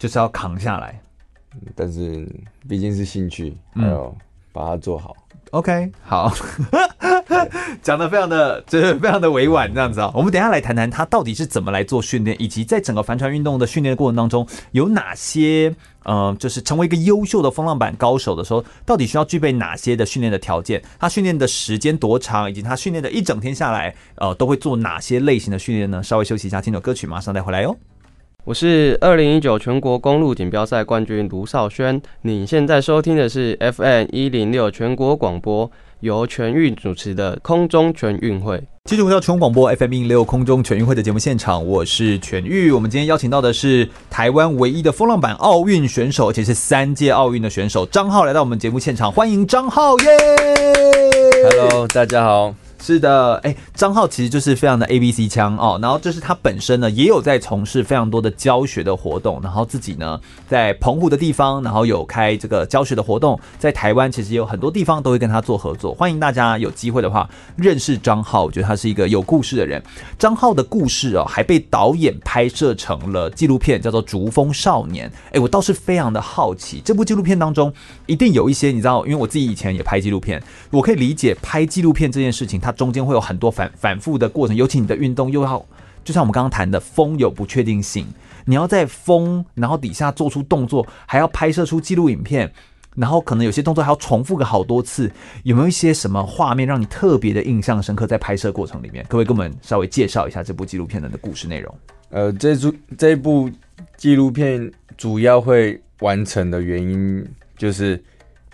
[0.00, 1.00] 就是要扛下来。
[1.76, 2.28] 但是
[2.68, 4.12] 毕竟是兴趣，还有
[4.50, 5.16] 把它做好。
[5.50, 6.32] OK，好，
[7.82, 10.08] 讲得非常的，就是非常的委婉这样子啊。
[10.14, 20.80] 我们等下来谈谈他到底是怎么来做训练，以及在整个帆船运动的训练过程当中有哪些，呃，就是成为一个优秀的风浪板高手的时候，到底需要具备哪些的训练的条件？
[21.00, 26.00] 他训练的时间多长，以及他训练的一整天下来，呃，都会做哪些类型的训练呢？
[26.00, 27.76] 稍微休息一下，听首歌曲，马上再回来哟。
[28.44, 32.00] 我是二零一九全国公路锦标赛冠军卢少轩。
[32.22, 38.62] 你现在收听的是 FM 一零六全国广播，由全运主持的空中全运会。
[38.86, 42.72] 继续回到全国广播 FM 一零六空中全运会的节目现场，我是全玉。
[42.72, 50.06] 我们今天邀请到的是台湾唯一的风浪板奥运选手，而且是三届奥运的选手张浩来到我们节目现场，欢迎张浩耶
[51.44, 52.54] ！Hello，大家好。
[52.82, 69.82] 是的，哎，张浩其实就是非常的 A B C 腔哦，然后就是他本身呢也有在从事非常多的教学的活动，然后自己呢在澎湖的地方，然后有开这个教学的活动，在台湾其实有很多地方都会跟他做合作，欢迎大家有机会的话认识张浩，我觉得他是一个有故事的人。
[70.18, 75.08] 张浩的故事哦还被导演拍摄成了纪录片，叫做《逐风少年》。
[75.32, 77.72] 哎，我倒是非常的好奇，这部纪录片当中
[78.06, 85.64] 一定有一些你知道，因为我自己以前也拍纪录片，我可以理解拍纪录片这件事情，中间会有很多反反复的过程，尤其你的运动又要，
[86.04, 88.06] 就像我们刚刚谈的，风有不确定性，
[88.44, 92.50] 你要在风然后底下做出动作，还要拍摄出纪录影片，
[92.94, 95.10] 然后可能有些动作还要重复个好多次。
[95.42, 98.06] 有没有一些什么画面让你特别的印象深刻？
[98.06, 101.74] 在拍摄过程里面，可不可以跟我们稍微介绍一下这部纪录片的故事内容？
[102.10, 103.50] 呃，这部这部
[103.96, 108.02] 纪录片主要会完成的原因就是。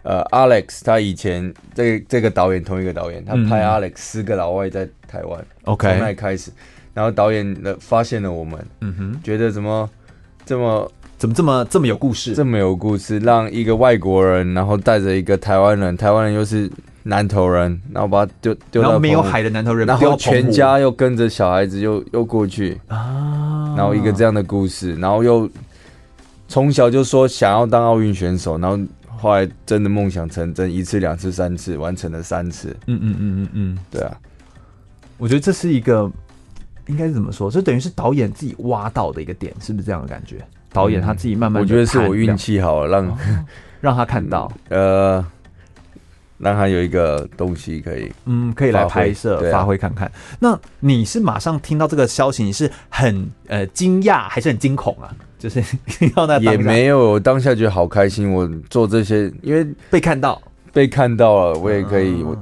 [0.07, 6.53] 呃，Alex 他以前这个、这个导演同一个导演，他拍 Alex 四个老外在台湾，OK，从那开始，
[6.95, 9.91] 然后导演的发现了我们，嗯哼，觉得怎么
[10.45, 10.89] 这么
[11.19, 16.71] 怎么这么这么有故事，这么有故事，让一个外国人，然后带着一个台湾人，台湾人又是
[17.03, 25.51] 南投人，然后把他丢丢到没有海的南投人，然后全家又跟着小孩子又又过去啊，然后一个这样的故事，然后又
[26.47, 28.79] 从小就说想要当奥运选手，然后。
[29.17, 32.77] 后来真的梦想成真，一次、两次、三次，完成了三次。
[32.87, 34.17] 嗯嗯嗯嗯嗯，对啊，
[35.17, 36.11] 我觉得这是一个
[36.87, 37.51] 应该是怎么说？
[37.51, 40.47] 这等于是导演自己挖到的一个点，是不是这样的感觉？
[40.73, 43.17] 导演他自己慢慢，我觉得是我运气好，让、哦、
[43.81, 45.25] 让他看到，呃，
[46.37, 50.11] 让他有一个东西可以，嗯，可以来拍摄发挥看看。
[50.39, 55.09] 那你是马上听到这个消息，你是很呃惊讶，还是很惊恐啊？
[55.39, 55.63] 就是
[56.17, 58.33] 要那也没有，我当下觉得好开心。
[58.33, 60.41] 我做这些，因为被看到，
[60.73, 62.37] 被看到了，我也可以，我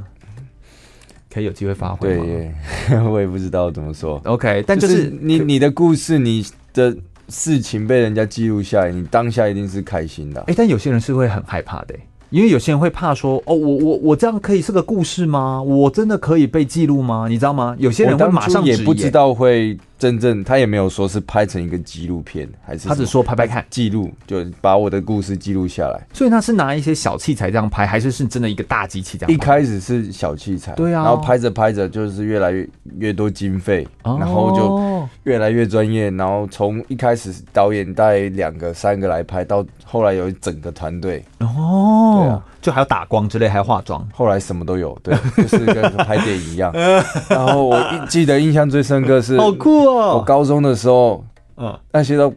[1.33, 2.16] 可以有机会发挥。
[2.16, 2.52] 对，
[3.11, 4.20] 我也不知道怎么说。
[4.24, 6.96] OK，但就是你你的故事，你的。
[7.30, 10.40] 事情被人家记录下来，你当下一定是开心的。
[10.42, 10.44] 啊。
[10.46, 11.94] 哎、欸，但有些人是会很害怕的。
[11.94, 15.62] 欸，因为有些人会怕说：“哦，我我我这样可以是个故事吗？
[15.62, 17.24] 我真的可以被记录吗？
[17.26, 19.74] 你知道吗？”有些人会马上也不知道会。
[19.98, 26.07] 真正他也没有说是拍成一个纪录片，还是他只说拍拍看记录，就把我的故事记录下来。
[26.12, 29.35] 所以他是拿一些小器材这样拍，还是是真的一个大机器这样拍？
[29.35, 36.11] 一开始是小器材，对啊，然后拍着拍着就是越来越越多经费，哦，然后就越来越专业。
[36.11, 46.72] 然后从一开始导演带两个、三个来拍，到后来有一整个团队哦，对啊，就还要打光之类，还要化妆，后来什么都有，对， 就是跟拍电影一样。
[47.29, 50.16] 然后我记得印象最深刻是 好酷哦。
[50.16, 51.22] 我高中的时候，
[51.59, 52.33] 嗯，那些都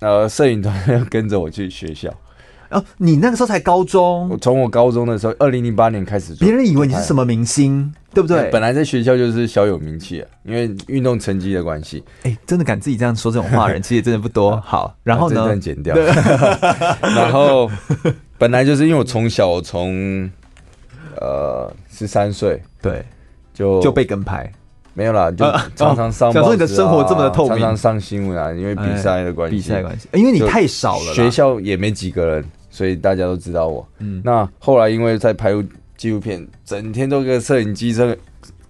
[0.00, 2.08] 呃，摄影团要跟着我去学校。
[2.70, 4.30] 哦，你那个时候才高中？
[4.30, 8.48] 我从我高中的时候，二零零八年开始，别人以为你是什么明星，对不对？
[8.50, 12.02] 本来在学校就是小有名气啊，因为运动成绩的关系。
[12.22, 14.58] 哎，真的敢自己这样说这种话的人，其实也真的不多。
[14.64, 15.34] 好，然后呢？
[15.34, 15.94] 这段剪掉。
[17.02, 17.70] 然后
[18.40, 20.30] 本来就是因为我从小从
[21.20, 23.04] 呃十三岁，对，
[23.52, 24.50] 就就被跟拍。
[24.94, 25.44] 没有啦，就
[25.76, 26.32] 常常上、啊。
[26.32, 29.58] 想说你的生活这么的透明，常常上新闻啊，因为比赛的关系、哎。
[29.58, 33.86] 比赛关系，因为你太少了，学校也没几个人，所以大家都知道我。
[33.98, 35.52] 嗯，那后来因为在拍
[35.98, 38.06] 纪录片，整天都跟摄影机这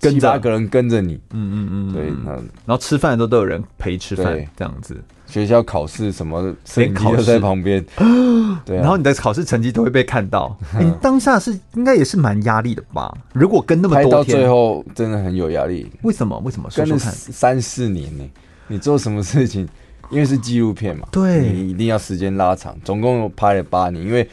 [0.01, 1.15] 跟着七八个人跟着你。
[1.33, 5.01] 嗯嗯嗯，对，那然后吃饭的时候都有人陪吃饭，这样子。
[5.31, 7.85] 学校考试什么，摄影机都在旁边。
[8.67, 10.55] 对、啊，然后你的考试成绩都会被看到。
[10.79, 13.17] 你当下是应该也是蛮压力的吧？
[13.33, 15.91] 如果跟那么多天，拍到最后真的很有压力。
[16.03, 16.37] 为什么？
[16.45, 16.69] 为什么？
[16.75, 18.29] 跟了三四年呢？
[18.67, 19.67] 你做什么事情？
[20.11, 22.77] 因为是纪录片嘛，对，你一定要时间拉长。
[22.85, 24.29] 总共拍了八年，因为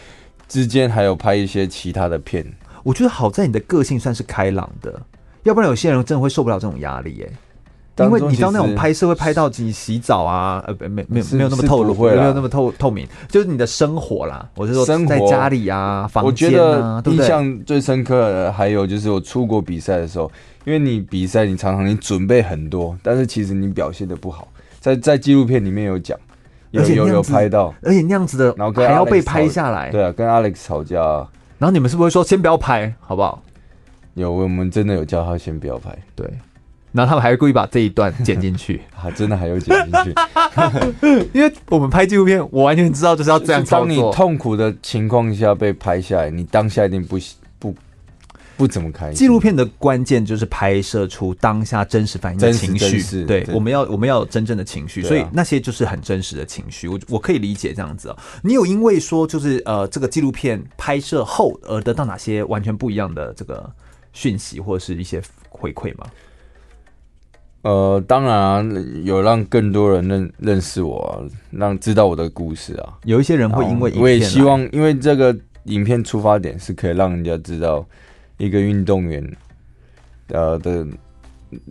[0.48, 2.44] 之间还有拍一些其他的片。
[2.82, 5.00] 我觉得好在你的个性算是开朗的，
[5.44, 7.24] 要不然有些人真的会受不了这种压力。
[7.24, 7.32] 哎。
[8.00, 14.48] 因为你知道那种拍摄会拍到你洗澡啊，呃，没没有没有那么透露，没有那么透透明，就是你的生活啦。
[14.56, 20.32] 我是说，在家里啊，房间啊，印象最深刻的还有就是我出国比赛的时候，
[20.66, 24.48] 因为你比赛你常常你准备很多，但是其实你表现的不好，
[24.80, 26.18] 在在纪录片里面有讲，
[26.72, 31.00] 有有有拍到，而且那样子的，然后还要被拍下来，对啊，跟 Alex 吵架，
[31.58, 33.42] 然后你们是不是会说先不要拍，好不好？
[34.14, 36.28] 有，我们真的有叫他先不要拍，对。
[36.98, 40.16] 然后他们还会故意把这一段剪进去， 啊，真的还有剪进去，
[41.32, 43.88] 因为我们拍纪录片，我完全知道就是要这样操作。
[43.88, 47.20] 当你痛苦的情况下被拍下来，你当下一定不
[47.60, 47.76] 不
[48.58, 49.14] 不怎么开心。
[49.16, 56.88] 纪录片的关键就是拍摄出当下真实反应的情绪，对，我们要我们要有真正的情绪，所以那些就是很真实的情绪。
[56.88, 58.18] 我我可以理解这样子哦。
[58.42, 63.70] 你有因为说就是呃这个纪录片拍摄后而得到哪些完全不一样的这个
[64.14, 66.08] 讯息或者是一些回馈吗？
[67.68, 68.66] 呃，当然啊，
[69.04, 71.20] 有让更多人认认识我啊，
[71.52, 72.98] 让知道我的故事啊。
[73.04, 77.86] 有一些人会因为影片，我也希望，因为这个影片出发点是可以让人家知道
[78.38, 79.22] 一个运动员
[80.30, 80.88] 呃的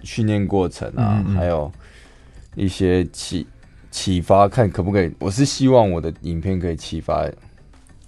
[0.03, 1.73] 训练过程啊，嗯嗯，还有
[2.55, 3.47] 一些启
[3.91, 5.11] 启发，看可不可以。
[5.19, 7.27] 我是希望我的影片可以启发。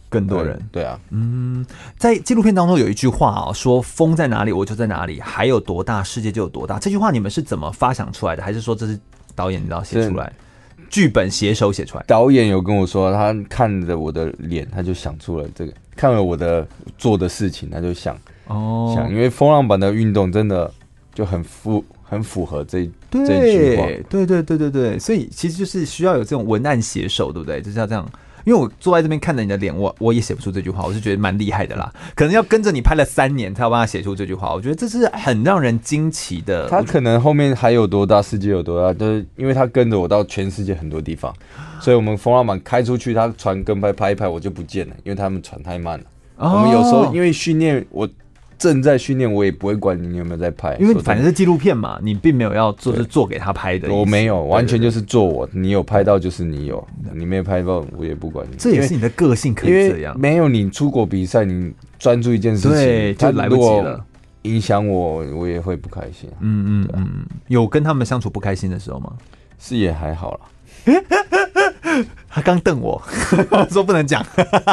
[0.09, 1.65] 更多人对，对啊，嗯，
[1.99, 6.79] 在纪录片当中有一句话啊，说风在哪里我就在哪里，海有多大世界就有多大。
[6.79, 8.43] 这句话你们是怎么发想出来的？
[8.43, 8.99] 还是说这是
[9.35, 10.33] 导演你知道写出来，
[10.89, 12.05] 剧本写手写出来？
[12.07, 16.67] 导演有跟我说，他看着我的脸，他就想出了这个，看了我的
[16.97, 18.17] 做的事情，他就想
[18.47, 20.73] 哦，想，因为风浪板的运动真的
[21.13, 27.61] 就很符很符合这这句话，对对对对对，所以其实就是需要有这种文案写手，对不对？
[27.61, 28.09] 就是要这样。
[28.45, 31.93] 因为我坐在这边看着你的脸，我我也写不出这句话，我是觉得蛮厉害的啦。
[32.15, 34.55] 可能要跟着你拍了三年，才有办法写出这句话。
[34.55, 36.69] 我觉得这是很让人惊奇的。
[36.69, 41.35] 他可能后面还有多大，世界有多大，就是因为他跟着我到全世界很多地方，
[41.81, 46.05] 所以我们风浪板开出去，他船跟拍拍一拍，我就不见了，因为他们船太慢了。
[46.37, 48.09] 哦、我们有时候因为训练，我
[48.59, 53.93] 正在训练，我也不会管你有没有在拍，因为反正是纪录片嘛，你并没有要做是做给他拍的。
[53.93, 58.57] 我没有，完全就是做我，你有拍到就是你有，你没有拍到我也不管你。
[58.57, 60.19] 这也是你的个性，可以这样。
[60.19, 64.05] 没有你出国比赛，你专注一件事情，对，就来不及了。
[64.43, 66.29] 影响我，我也会不开心。
[66.41, 69.13] 嗯嗯嗯，有跟他们相处不开心的时候吗？
[69.59, 70.41] 是也还好啦。
[72.29, 73.01] 他刚瞪我，
[73.71, 74.25] 说不能讲。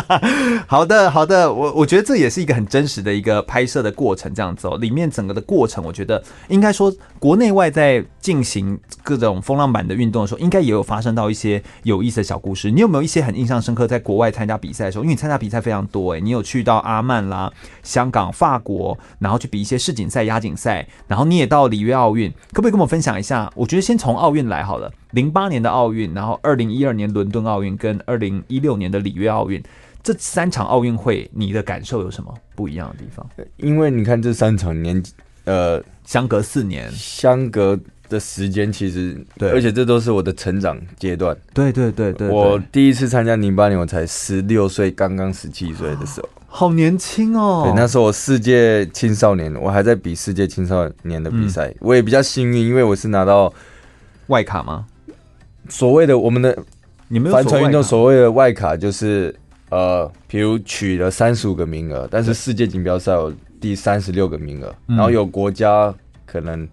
[0.67, 4.77] 好的，好的，我我觉得这也是一个很真实的一个拍摄的过程，这样子哦。
[4.77, 12.69] 里面整个的过程，我觉得应该说国内外在进行各种风浪板的运动的时候，应该也有发生到一些有意思的小故事。
[12.69, 15.03] 你有没有一些很印象深刻，在国外参加比赛的时候？
[15.03, 17.51] 因为你参加比赛非常多，诶，你有去到阿曼啦、
[17.83, 23.51] 香港、法国，然后去比一些世锦赛、亚锦赛，然后你也到里约奥运，可不可以跟我分享一下？
[23.55, 24.91] 我觉得先从奥运来好了。
[25.11, 29.61] 零八年的奥运，然后二零一二年伦敦奥运跟二零一六年的里约奥运，
[30.03, 33.27] 这三场奥运会，你的感受有什么不一样的地方？
[33.57, 35.01] 因为你看这三场年，
[35.45, 41.35] 呃，相隔四年，相隔的时间其实对，而且这都是我的成长阶段。
[41.53, 47.63] 对对对对，我第一次参加零八年，我才十六岁，刚刚十七岁的时候，好年轻哦。
[47.65, 53.51] 对，那时候我世界青少年，我还在比世界青少年的比赛，我也比较幸运，因为我是拿到
[54.27, 54.85] 外卡吗？
[55.67, 56.55] 所谓的我们的
[57.07, 59.33] 你们帆船运动所谓的外卡就是
[59.69, 65.93] 呃，比如取了三十五个名额，但是世界锦标赛有第三十六个名额，然后有国家
[66.25, 66.67] 可能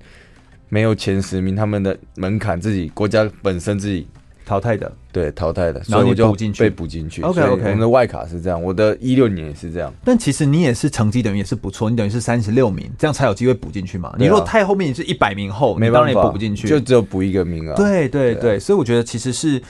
[0.69, 4.07] 没有前十名，他们的门槛自己国家本身自己
[4.45, 7.23] 淘汰的，对淘汰的，所以我就被补进去。
[7.23, 9.93] OK OK，我们的外卡是这样，我的一六年也是这样。
[10.05, 14.15] 但其实你也是成绩等于也是不错，你等于是三十六名，这样才有机会补进去嘛。
[14.19, 17.75] 你如果太后面，你是一百名后，你当然也补不进去，就只有补一个名额。
[17.75, 19.63] 对对对，所以我觉得其实是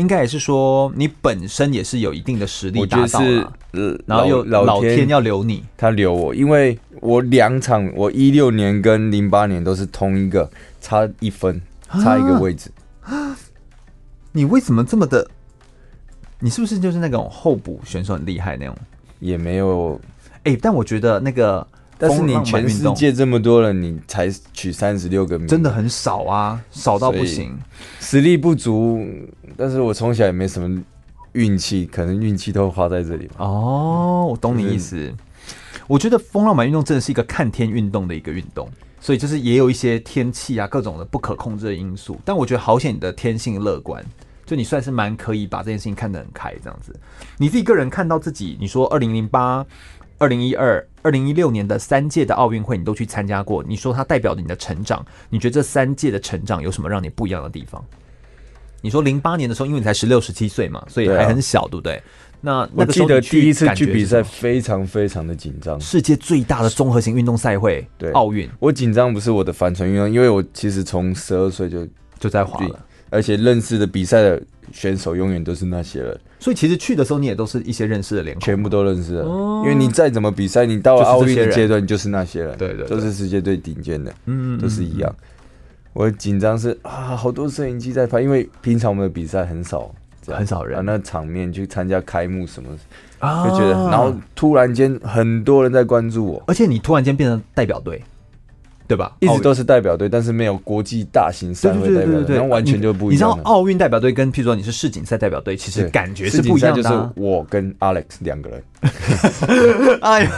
[0.00, 3.52] 应该也是说，你本身也是有一定的实力达到了，
[4.06, 11.60] 然后又老天要留你，他留我，因为我两场，我一六年跟零八年都是同一个，差一分，
[12.02, 12.70] 差一个位置。
[14.32, 15.28] 你为什么这么的？
[16.38, 18.74] 你是不是就是那种候补选手很厉害那种？
[19.18, 20.00] 也没有，
[20.44, 21.66] 哎、欸，但我觉得那个，
[22.00, 27.54] 但是你全世界这么多人，你才取三十六个名，真的很少啊，少到不行，
[28.00, 29.06] 实力不足。
[29.56, 30.82] 但是我从小也没什么
[31.32, 33.34] 运气，可能运气都花在这里吧。
[33.40, 34.96] 哦，我懂你意思。
[34.96, 35.14] 就是、
[35.86, 38.66] 我觉得风浪板运动真的是一个看天运动的一个运动。
[39.02, 42.20] 所以就是也有一些天气啊，各种的不可控制的因素。
[42.24, 44.04] 但我觉得好险你的天性乐观，
[44.44, 46.94] 就你算是蛮可以把这件事情看得很开这样子。
[47.38, 49.64] 你自己个人看到自己，你说二零零八、
[50.20, 53.64] 二零一二、二零一六年的三届的奥运会，你都去参加过。
[53.66, 57.82] 你说它代表着你的成长，你觉得这三届的成长有什么让你不一样的地方？
[58.82, 62.02] 你说零八年的时候，因为你才十六、十七岁嘛，所以还很小，对不对？
[62.42, 68.46] 那我记得第一次去比赛非常非常的紧张，世界最大的综合型运动赛会，对奥运。
[68.58, 74.42] 我紧张不是我的帆船运动，因为我其实从十二岁就就在滑了，而且认识的比赛的
[74.72, 76.18] 选手永远都是那些人。
[76.38, 79.24] 所以其实去的时候你也都是一些认识的脸孔，全部都认识的。
[79.24, 85.14] 因为你再怎么比赛，你到了奥运的阶段就是那些人，对对，都是世界最顶尖的，嗯，都是一样。
[85.92, 89.94] 我紧张是啊，好多摄影机在拍，因为平常我们的比赛很少。
[90.26, 92.68] 很少人，那场面去参加开幕什么，
[93.18, 93.48] 啊。
[93.48, 98.00] 就觉得，然后突然间很多人在关注我，而且你突然间变成代表队，
[98.90, 99.14] 对吧？
[99.20, 103.14] 一直都是代表队，但是没有国际大型赛会代表队，然后完全就不一样。
[103.14, 106.82] 你知道奥运代表队跟譬如说你是世锦赛代表队，其实感觉是不一样的。
[106.82, 108.64] 就是我跟 Alex 两个人，
[110.02, 110.30] 哎呦，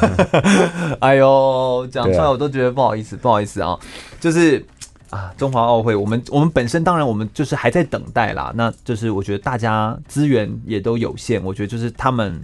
[1.01, 3.79] 哎呦，讲出来我都觉得不好意思，不好意思啊，
[4.21, 4.63] 就是。
[5.09, 8.51] 啊，中华奥会，我们我们本身当然我们就是还在等待啦。
[8.55, 12.43] 那就是我觉得大家资源也都有限，我觉得就是他们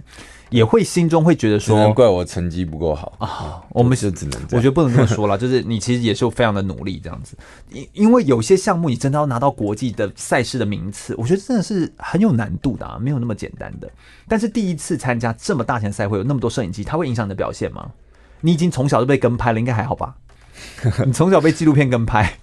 [0.49, 3.61] 也会心中会觉得说，难怪我成绩不够好啊。
[3.69, 7.37] 我们是只能，我觉得不能这么说啦，就是你其实也是非常的努力这样子。
[7.71, 13.89] 因因为有些项目你真的要拿到国际的赛事的名次，我觉得真的是很有难度的啊，没有那么简单的。
[14.27, 17.89] 但是第一次参加这么大型赛会，有那么多摄影机，它会影响你的表现吗？
[18.41, 20.15] 你已经从小就被跟拍了，应该还好吧？
[21.05, 22.33] 你从小被纪录片跟拍。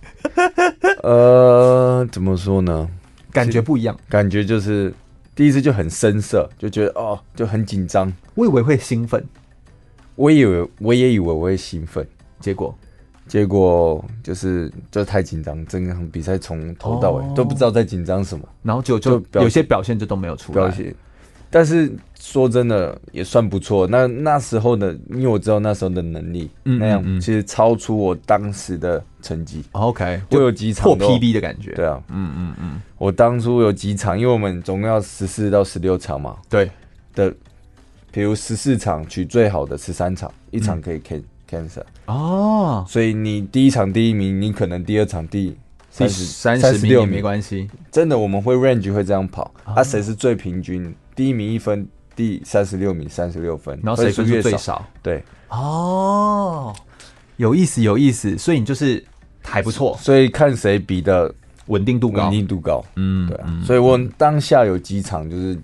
[1.03, 2.89] 呃，怎么说呢？
[3.33, 4.93] 感觉不一样，感觉就是
[5.37, 8.13] 第一次就很生涩，就觉得哦，就很紧张。
[8.35, 9.25] 我以为会兴奋，
[10.17, 12.05] 我以为我也以为我会兴奋，
[12.41, 12.75] 结果？
[13.29, 20.73] 结果就是就太紧张，整场比赛从头到尾都不知道在紧张什么，然后就就有些表现就都没有出来。
[21.51, 23.87] 但是说真的也算不错。
[23.87, 29.63] 那那时候的，因为我知道那时候的能力，嗯，那样其实超出我当时的成绩。
[29.73, 31.73] OK，我有几场破 PB 的感觉。
[31.73, 32.81] 对啊，嗯嗯嗯。
[32.99, 36.37] 我当初有几场，因为我们总共要十四到十六场嘛。
[36.49, 36.71] 对
[37.15, 37.33] 的，
[38.11, 45.57] 比如十四场取最好的十三场，一场可以 can cancer 哦，所以你第一场第一名，你可能第二场第
[45.91, 47.71] 三十三十六没关系。
[47.93, 50.95] 真的，我们会 range 会这样跑，啊，谁是最平均？
[51.17, 54.87] 第一名一分，第三十六名三十六分，然后谁分数最少？
[55.03, 56.73] 对，哦，
[57.39, 59.03] 有意思有意思，所以你就是
[59.43, 61.35] 还不错，所以看谁比的
[61.69, 65.59] 稳定度高，稳定度高，嗯，对啊，所以我当下有几场就是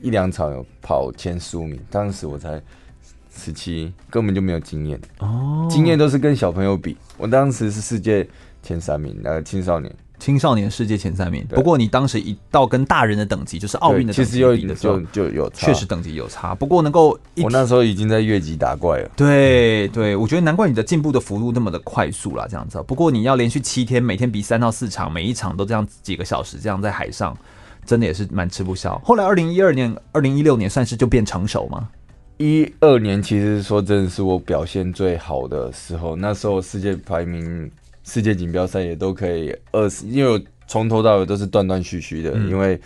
[0.00, 2.60] 一两场有跑前十五名，当时我才
[3.36, 4.98] 十七，根本就没有经验。
[5.18, 8.26] 哦，经验都是跟小朋友比，我当时是世界
[8.62, 9.94] 前三名，那个青少年。
[10.22, 16.54] 青少年世界前三名，不过你当时一到跟大人的等级，就是奥运的等级，其实有就就有差，确实等级有差。
[16.54, 19.10] 不过能够，我那时候已经在越级打怪了。
[19.16, 22.80] 对对，我觉得难怪你的进步的幅度那么的快速啦，这样子。
[22.86, 27.36] 不过你要连续七天，每天比三到四场，每一场都这样几个小时，这样在海上，
[27.84, 28.96] 真的也是蛮吃不消。
[29.04, 31.88] 后来二零一二年、二零一六年算是就变成熟吗？
[32.36, 37.68] 一二年其实说真的是我表现最好的时候，那时候世界排名。
[38.04, 42.80] 世界锦标赛也都可以二十，因为我从头到尾都是断断续续的，嗯、因为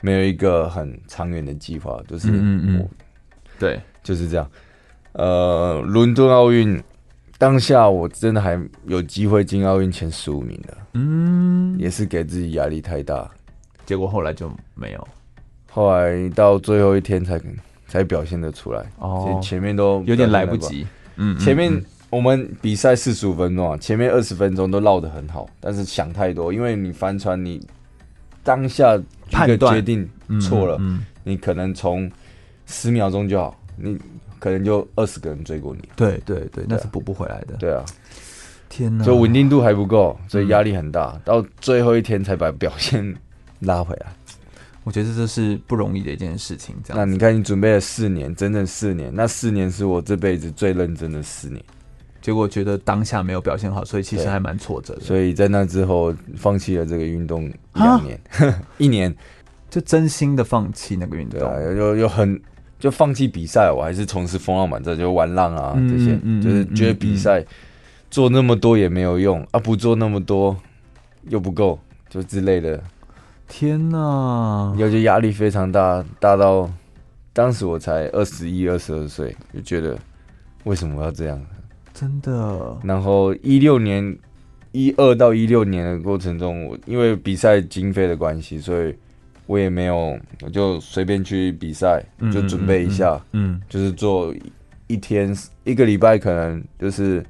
[0.00, 2.88] 没有一个很长远的计划，就是嗯嗯，
[3.58, 4.50] 对，就是这样。
[5.12, 6.82] 呃，伦敦奥运
[7.36, 13.30] 当下我真的还有机会进奥运前十五名的，嗯，也是给自己压力太大，
[13.84, 15.08] 结果后来就没有，
[15.70, 17.38] 后来到最后一天才
[17.86, 21.84] 才表现得出来，哦，前面都有点来不及，嗯，前面。
[22.12, 27.66] 我们比赛四十五分钟啊，前面二十分钟都绕得很好，但是想太多，因为你帆船，你
[28.44, 30.06] 当下一个决定
[30.38, 32.12] 错了，嗯嗯、你可能从
[32.66, 33.98] 十秒钟就好，你
[34.38, 35.88] 可能就二十个人追过你。
[35.96, 37.56] 对对对，那是补不回来的。
[37.56, 37.82] 对啊，
[38.68, 39.02] 天哪！
[39.02, 43.02] 就稳定度还不够，所以压力很大，嗯、到最后一天才把表现
[43.60, 44.12] 拉回来。
[44.84, 46.76] 我觉得这是不容易的一件事情。
[46.84, 51.64] 这样，那你看，你准备了四年，整整四年，那四年是我这辈子最认真的四年。
[52.22, 55.00] 结果觉得当下没有表现好，所以其实还蛮挫折的。
[55.00, 59.14] 所以在那之后放弃了这个运动两年，啊、 一年
[59.68, 61.40] 就真心的放弃那个运动。
[61.40, 62.40] 对啊，有有很
[62.78, 67.44] 就放弃比赛，我还是从事风浪板这就玩浪啊、嗯、这些，嗯、就是觉得比赛
[68.10, 70.56] 做那么多也没有用啊，不做那么多
[71.28, 72.82] 又不够，就之类的。
[73.48, 74.74] 天哪！
[74.78, 76.70] 有些压力非常大，大到
[77.32, 79.98] 当时我才二十一、二十二岁，就觉得
[80.64, 81.38] 为什么要这样？
[81.94, 82.78] 真的。
[82.82, 84.16] 然后一六年，
[84.72, 88.94] 一二到一六年的过程中，我因为比赛经费的关系，所以
[89.46, 94.34] 我也没有，我就随便去比赛，就准备一下，嗯，就是做
[94.86, 97.24] 一天一个礼拜，可能就是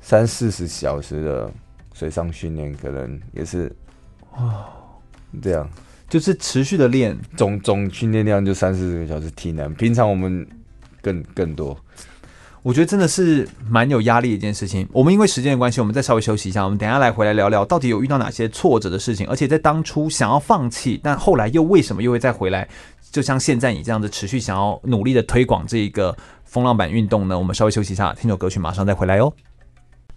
[0.00, 1.50] 三四十小时的
[1.92, 3.70] 水上训练，可能也是
[4.36, 4.66] 哇，
[5.40, 5.68] 这样，
[6.08, 10.46] 就是持续的练，总总训练量就三四十个小时，体能，平常我们
[11.00, 11.78] 更更多。
[12.64, 14.88] 我觉得真的是蛮有压力的一件事情。
[14.90, 16.64] 我们因为时间的关系，我们再稍微休息一下。
[16.64, 22.66] 我们等下来回来聊聊，到底有遇到哪些挫折的事情，而且在当初想要放弃，但后来又为什么又会再回来？
[23.10, 27.38] 就像现在你这样子持续想要努力的推广这一个风浪板运动呢？
[27.38, 29.30] 我们稍微休息一下，听首歌曲，马上再回来哦。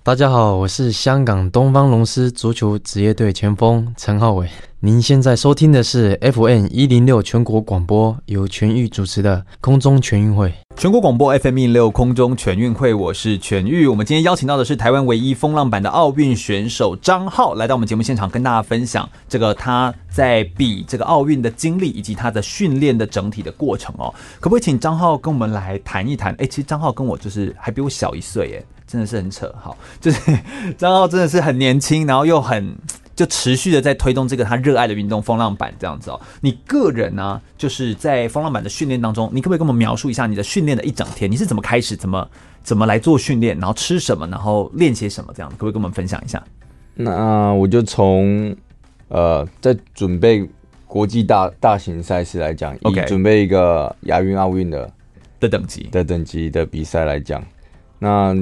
[0.07, 4.47] 大家好，我是香港东方龙狮足球职业队前锋陈浩伟。
[4.79, 10.53] 您现在收听的是 FM 一零六全国广播，由全玉主持的空中全运会。
[10.77, 13.85] 全国广播 FM 一零六空中全运会，我是全玉。
[13.85, 24.15] 我们今天邀请到的是台湾唯一风浪板的奥运选手张浩，来到我们节目现场，跟大家分享这个他在比这个奥运的经历，以及他的训练的整体的过程哦。
[24.39, 26.33] 可不可以请张浩跟我们来谈一谈？
[26.39, 28.65] 哎，其实张浩跟我就是还比我小一岁，耶。
[28.87, 30.19] 真的是很扯，好， 就是
[30.77, 32.73] 张浩真的是很年轻，然后又很
[33.15, 36.21] 就持续的在推动这个他热爱的运动风浪板这样子哦。
[36.39, 41.29] 你个人呢、啊，就是在风浪板的训练当中，你可不可以跟我们描述一下你的训练的一整天？
[41.29, 42.29] 你是怎么开始，怎么
[42.63, 45.55] 怎么来做训练，然后吃什么，然后练些什么这样子？
[45.55, 46.41] 可不可以跟我们分享一下？
[46.93, 48.55] 那我就从
[49.07, 50.47] 呃，在准备
[50.85, 54.89] 国际大大型赛事来讲.以准备一个亚运、奥运的
[55.39, 57.43] 的等级的等级的比赛来讲，
[57.97, 58.35] 那。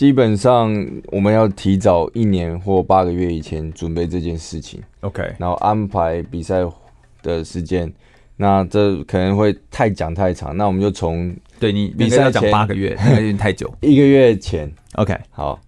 [0.00, 0.74] 基本上
[1.08, 6.62] 我们要提早一年或八个月以前准备这件事情，OK，然后安排比赛
[7.22, 7.92] 的时间。
[8.34, 13.70] 那这可能会太讲太长，那我们就从对你比赛要讲八个月，有点太久。
[13.82, 15.60] 一个月前，OK，好。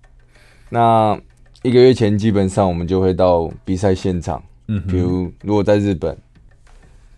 [0.71, 1.15] 那
[1.61, 6.17] 一个月前基本上我们就会到比赛现场，嗯，比如如果在日本，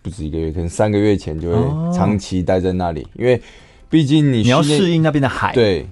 [0.03, 3.41] 不止一个月，可能三个月前就会长期待在那里，哦、因为
[3.89, 5.87] 毕竟你你要适应那边的海，对。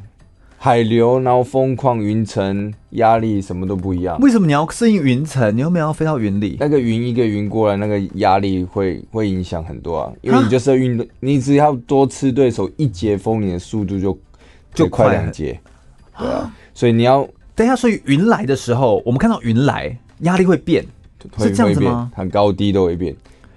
[0.65, 4.17] 海流，然后风况、云层、压力，什么都不一样。
[4.21, 5.57] 为什么你要适应云层？
[5.57, 6.57] 你又没有要飞到云里？
[6.61, 10.13] 那个云一个云过来，那个压力会会影响很多啊。
[10.21, 14.17] 因为你就是要运动，你只要多吃对手一节风，你的速度就
[14.73, 15.61] 就快两节。
[16.17, 20.87] 对啊，所以你要等一下，所以云来的时候，我们看到云来，压力会变，
[21.39, 22.09] 是这样子吗？
[22.15, 23.13] 很高低都会变。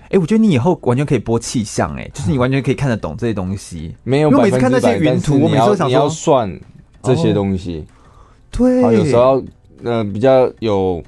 [0.05, 3.93] 哎、欸，我觉得你以后完全可以播气象，哎，就是你完全可以看得懂这些东西。
[4.03, 6.59] 没有，我每次看那些云图，我每次都想说你要算
[7.05, 7.85] 这些东西。
[7.87, 9.43] 哦、对，有时候
[9.83, 11.03] 呃比较有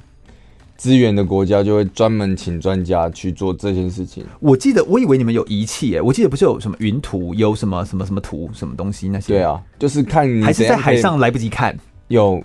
[0.76, 4.24] 资源的国家就会专门请专家去做这件事情。
[4.40, 9.34] 我记得，我以为你们有仪器，诶，我记得不是有什么云图，有什么什么什么图，什么东西那些。
[9.34, 11.78] 对啊，就是看你还是在海上来不及看。
[12.08, 12.42] 有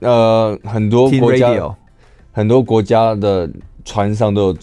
[0.00, 1.76] 呃很多国家，
[2.32, 3.50] 很多国家的
[3.84, 4.56] 船上都有。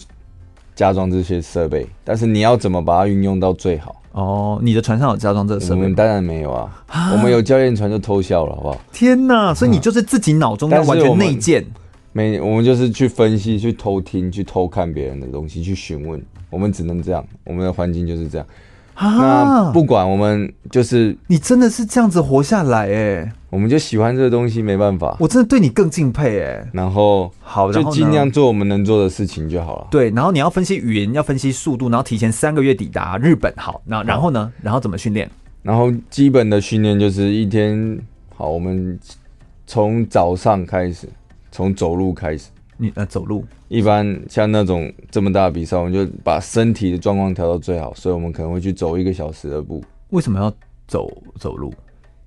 [0.76, 3.94] 加装这些设备，但是你要怎么把它运用到最好？
[4.14, 5.74] 哦，你的船上有加装这个设备？
[5.74, 8.80] 我们当然没有啊，啊我们有教练船就偷笑了，好不好？
[8.92, 9.52] 天哪！
[9.52, 11.66] 所以你就是自己脑中要完全内建？
[12.12, 16.22] 没，我们就是去分析、去偷听、去偷看别人的东西、去询问。
[16.48, 18.46] 我们只能这样，我们的环境就是这样。
[18.94, 19.18] 啊！
[19.18, 25.16] 那不管我们就是你真的是这样子活下来哎，我们就喜欢这个东西，没办法。
[25.20, 26.68] 我真的对你更敬佩哎。
[26.72, 29.86] 然后好，就尽量做我们能做的事情就好了。
[29.90, 33.52] 对，然后你要分析语言，要分析速度，然后提前三个月抵达日本。
[33.56, 34.52] 好，那然后呢？
[34.62, 35.28] 然后怎么训练？
[35.62, 37.98] 然后基本的训练就是一天
[38.36, 38.98] 好，我们
[39.66, 41.08] 从早上开始，
[41.50, 42.48] 从走路开始。
[42.84, 49.82] 你呃走路，一般像那种这么大的比赛，我们就把身体的状况调到最好，所以我们可能会去走一个小时的步。
[50.10, 50.52] 为什么要
[50.86, 51.72] 走走路？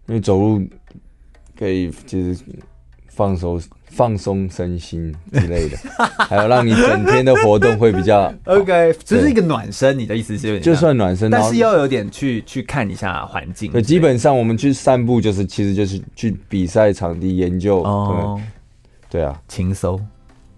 [0.07, 0.65] 因为走路
[1.57, 2.37] 可以就是
[3.07, 5.77] 放松放松身心之类的，
[6.27, 9.97] 还有让你整天的活动会比较 OK，只是一个暖身。
[9.97, 13.71] 你的意思是就算暖身，但是要有点去去看一下环境。
[13.71, 17.81] 对，基本上我们去散步就是其实就是去比赛场地研究。
[17.83, 18.39] 哦，
[19.09, 19.99] 对啊，轻松。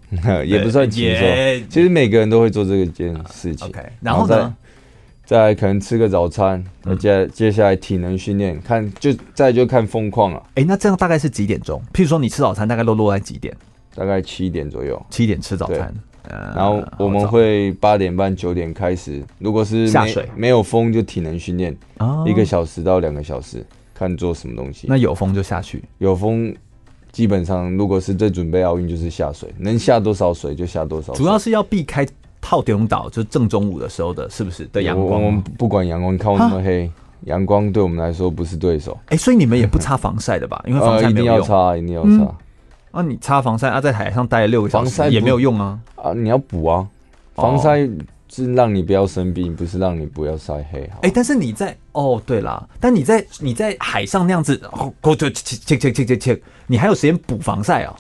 [0.45, 1.24] 也不算轻松，
[1.70, 3.68] 其实每个人都会做这个件事情。
[3.68, 4.55] OK，然后呢，
[5.24, 6.64] 再可能吃个早餐，
[6.99, 10.41] 接接下来体能训练，看就再就看风况了。
[10.55, 11.80] 哎，那这样大概是几点钟？
[11.93, 13.55] 譬如说你吃早餐，大概都落在几点？
[13.93, 14.99] 大概七点左右。
[15.12, 15.93] 七点吃早餐，
[16.55, 19.24] 然后我们会八点半九点开始。
[19.38, 21.76] 如果是下水没有风，就体能训练，
[22.26, 24.88] 一个小时到两个小时，看做什么东西。
[24.89, 26.55] 那有风就下去，有风。
[27.12, 31.24] 基本上，如果是在准备奥运，就是下水，能下多少水就下多少水。
[31.24, 32.07] 主要是要避开
[32.39, 35.24] 套顶岛，就是正中午的时候的，是不是的阳光？
[35.24, 36.89] 我们不管阳光，你看我那么黑，
[37.26, 38.97] 阳光对我们来说不是对手。
[39.07, 40.64] 哎，所以你们也不擦防晒的吧？
[40.68, 42.34] 因为防晒一定要擦，一定要擦。
[42.91, 45.80] 啊，你擦防晒啊，在海上待了六个小时也没有用啊。
[45.95, 46.88] 啊，你要补啊，
[47.34, 47.89] 防晒。
[48.32, 50.88] 是让你不要生病，不是让你不要晒黑。
[51.02, 57.96] 哎、但是你在哦，对啦，但你在你在海上那样子，哦，切切切切切切，你还有时间补防晒啊？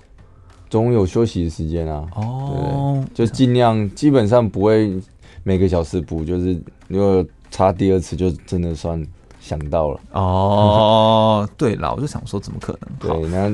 [0.69, 2.05] 总有休息的时间啊。
[2.15, 5.01] 哦，就尽量，基本上不会
[5.43, 9.03] 每个小时补，就是如果擦第二次，就真的算
[9.39, 9.99] 想到了。
[10.11, 13.19] 哦，对啦，我就想说，怎么可能？
[13.19, 13.49] 对，那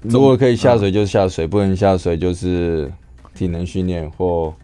[0.00, 2.90] 如果可以下水就下水，不能下水就是
[3.34, 4.54] 体能训练或。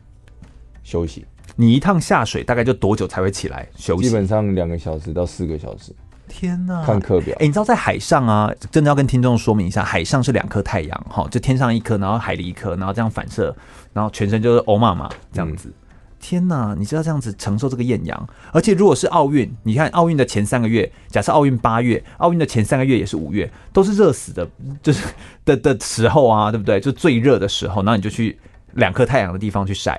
[0.88, 4.08] 休息，你一趟下水大概就多久才会起来休息？
[4.08, 5.94] 基本上两个小时到四个小时。
[6.26, 6.82] 天哪！
[6.82, 7.34] 看课表。
[7.34, 13.54] 哎、欸，你知道在海上啊，真的要跟听众说明一下，海上是两颗太阳，哈，就天上一颗，然后海里一颗，然后这样反射，
[13.92, 15.68] 然后全身就是欧妈妈这样子。
[15.68, 15.74] 嗯、
[16.18, 16.74] 天呐！
[16.78, 24.48] 你知道这样子承受这个艳阳，而且如果是奥运，你看奥运的前三个月，假设奥运八月，奥运的前三个月也是五月，都是热死的，
[24.82, 25.06] 就是
[25.44, 26.80] 的的时候啊，对不对？
[26.80, 28.38] 就最热的时候，然后你就去
[28.74, 29.98] 两颗太阳的地方去晒。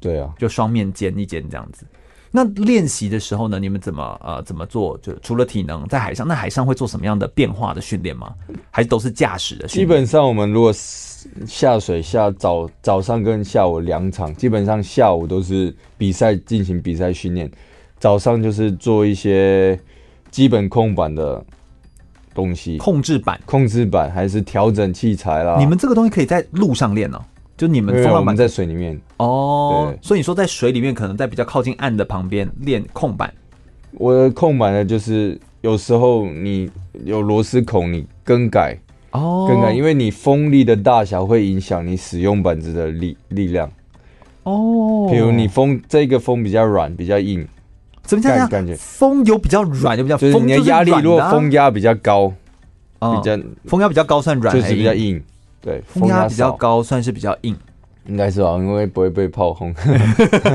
[0.00, 1.84] 对啊，就双面肩一肩这样子。
[2.30, 4.98] 那练习的时候呢，你们怎么呃怎么做？
[4.98, 8.34] 就除了体能，在海上，那海上会做什么样的变化的训练吗？
[8.70, 9.88] 还是都是驾驶的训练？
[9.88, 10.70] 基本上我们如果
[11.46, 17.50] 下水下早早上跟下午两场，基本上下午都是比赛进行比赛训练，
[17.98, 19.80] 早上就是做一些
[20.30, 21.42] 基本控板的
[22.34, 25.56] 东西，控制板、控制板还是调整器材啦。
[25.58, 27.18] 你们这个东西可以在路上练呢？
[27.58, 33.34] 就你们风浪板在水里面哦，所以你说在水里面可能在比较靠近岸的旁边练控板。
[33.92, 36.70] 我的控板呢，就是有时候你
[37.04, 38.78] 有螺丝孔，你更改
[39.10, 43.68] 哦，更改，因为你风力的大小会影响你使用板子的力力量
[44.44, 45.08] 哦。
[45.10, 47.44] 比如你风这个风比较软，比较硬，
[48.02, 48.48] 怎么讲？
[48.48, 52.32] 感觉风有比较软，有比较就是你的压力，如果风压比较高，
[53.00, 55.20] 比较风压比较高算软，就是比较硬。
[55.60, 57.56] 对，风压比较高，算是比较硬，
[58.06, 58.56] 应该是吧？
[58.56, 59.74] 因为不会被炮轰。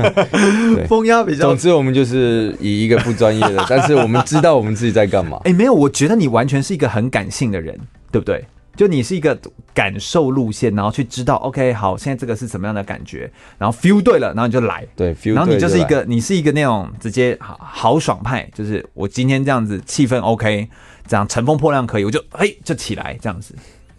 [0.88, 5.40] 风压比较，总之我们就是以一个不专业的， 但是我们知道我们自己在干嘛。
[5.44, 7.78] 哎，没有，我觉得你完全是一个很感性的人，
[8.10, 8.44] 对不对？
[8.76, 9.38] 就你是一个
[9.72, 20.68] 感受路线，然后去知道，OK，好，现在这个是什么样的感觉，然后 feel 对了，然后你就来，对，feel，然后你就是一个，你是一个那种直接好豪爽派，就是我今天这样子气氛 OK，
[21.06, 23.54] 这样乘风破浪可以，我就嘿就起来这样子，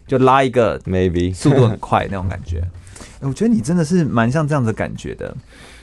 [0.08, 2.64] 就拉一个 maybe 速度很快那种感觉。
[3.22, 5.36] 我觉得你真的是蛮像这样子的感觉的。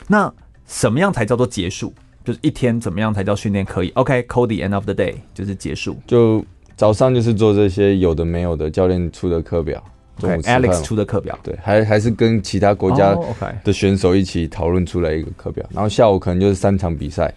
[0.07, 0.33] 那
[0.67, 1.93] 什么样才叫做结束？
[2.25, 5.97] 就是一天怎么样才叫训练可以？OK，call the end of the day 就是结束。
[6.07, 6.45] 就
[6.77, 9.83] 早上就是做这些有的没有的教练出的课表
[10.23, 13.17] ，OK，Alex 出的课表，对，还还是跟其他国家
[13.65, 15.69] 的选手一起讨论出来一个课表。
[15.73, 17.33] 然后下午可能就是三场比赛，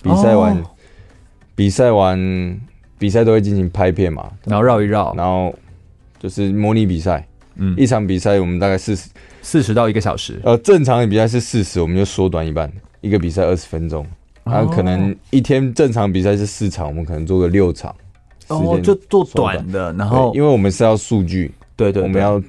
[0.00, 0.62] 比赛完，
[1.56, 2.60] 比赛完，
[2.98, 5.52] 比赛都会进行拍片嘛，然后绕一绕，然后
[6.20, 7.26] 就是模拟比赛。
[7.56, 9.08] 嗯，一场比赛我们大概四十
[9.42, 10.40] 四十到一个小时。
[10.44, 14.06] 呃，正常的比赛是四十，我们就缩短一半，一个比赛二十分钟。
[14.44, 17.94] 然后可能一天正常比赛是四场，我们可能做个六场。
[18.48, 22.42] 哦，就做短的，然后因为我们是要数据，对对，我们要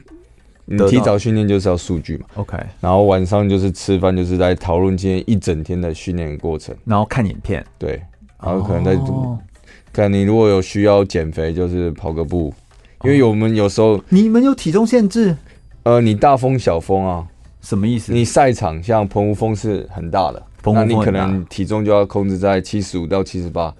[0.65, 2.25] 你提早训练就是要数据嘛。
[2.35, 8.01] OK，然后晚上就是吃饭，就是在讨论今天一整天的训练过程，然后看影片，对，
[8.41, 8.99] 然后可能在
[9.93, 12.51] 看你如果有需要减肥，就是跑个步，
[13.03, 15.35] 因为我们有时候你们有体重限制，
[15.83, 17.25] 呃，你大风小风啊，
[17.61, 18.13] 什么意思？
[18.13, 23.73] 你赛场像澎湖风是很大的，那你可能体重就要控制在七十五到七十八。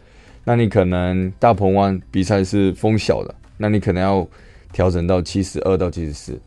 [0.43, 4.27] 那你可能大鹏湾比赛是风小的，那你可能要
[4.73, 6.39] 调整到七十二到七十四。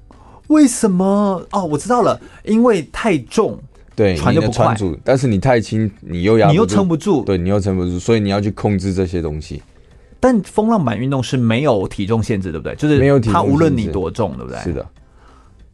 [0.48, 1.40] 为什么？
[1.52, 3.56] 哦，我知道了，因为太重，
[3.94, 4.76] 对，船就不快。
[5.04, 9.62] 但是你太轻，你又压，你又撑不住，对，你又撑不住，所以你要去控制这些东西。
[10.24, 12.74] 但风浪板运动是没有体重限制，对不对？
[12.76, 14.58] 就是没有体重，它无论你多重，对不对？
[14.60, 14.86] 是的，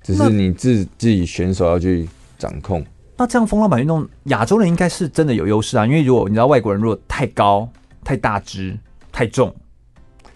[0.02, 2.84] 只是你自自己选手要去掌控。
[3.16, 7.68] 那这样风浪板运动，亚洲人应该是真的有优势啊，因为如果你知道外国人如果太高。
[8.02, 8.74] 太大只、
[9.12, 9.54] 太重，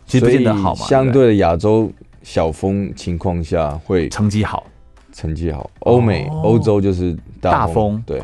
[0.06, 0.84] 其实不见得好嘛。
[0.86, 1.90] 相对的亚洲
[2.22, 4.66] 小风情况下会成绩好，
[5.14, 5.68] 成绩好。
[5.80, 8.22] 欧美、欧洲就是大风，对。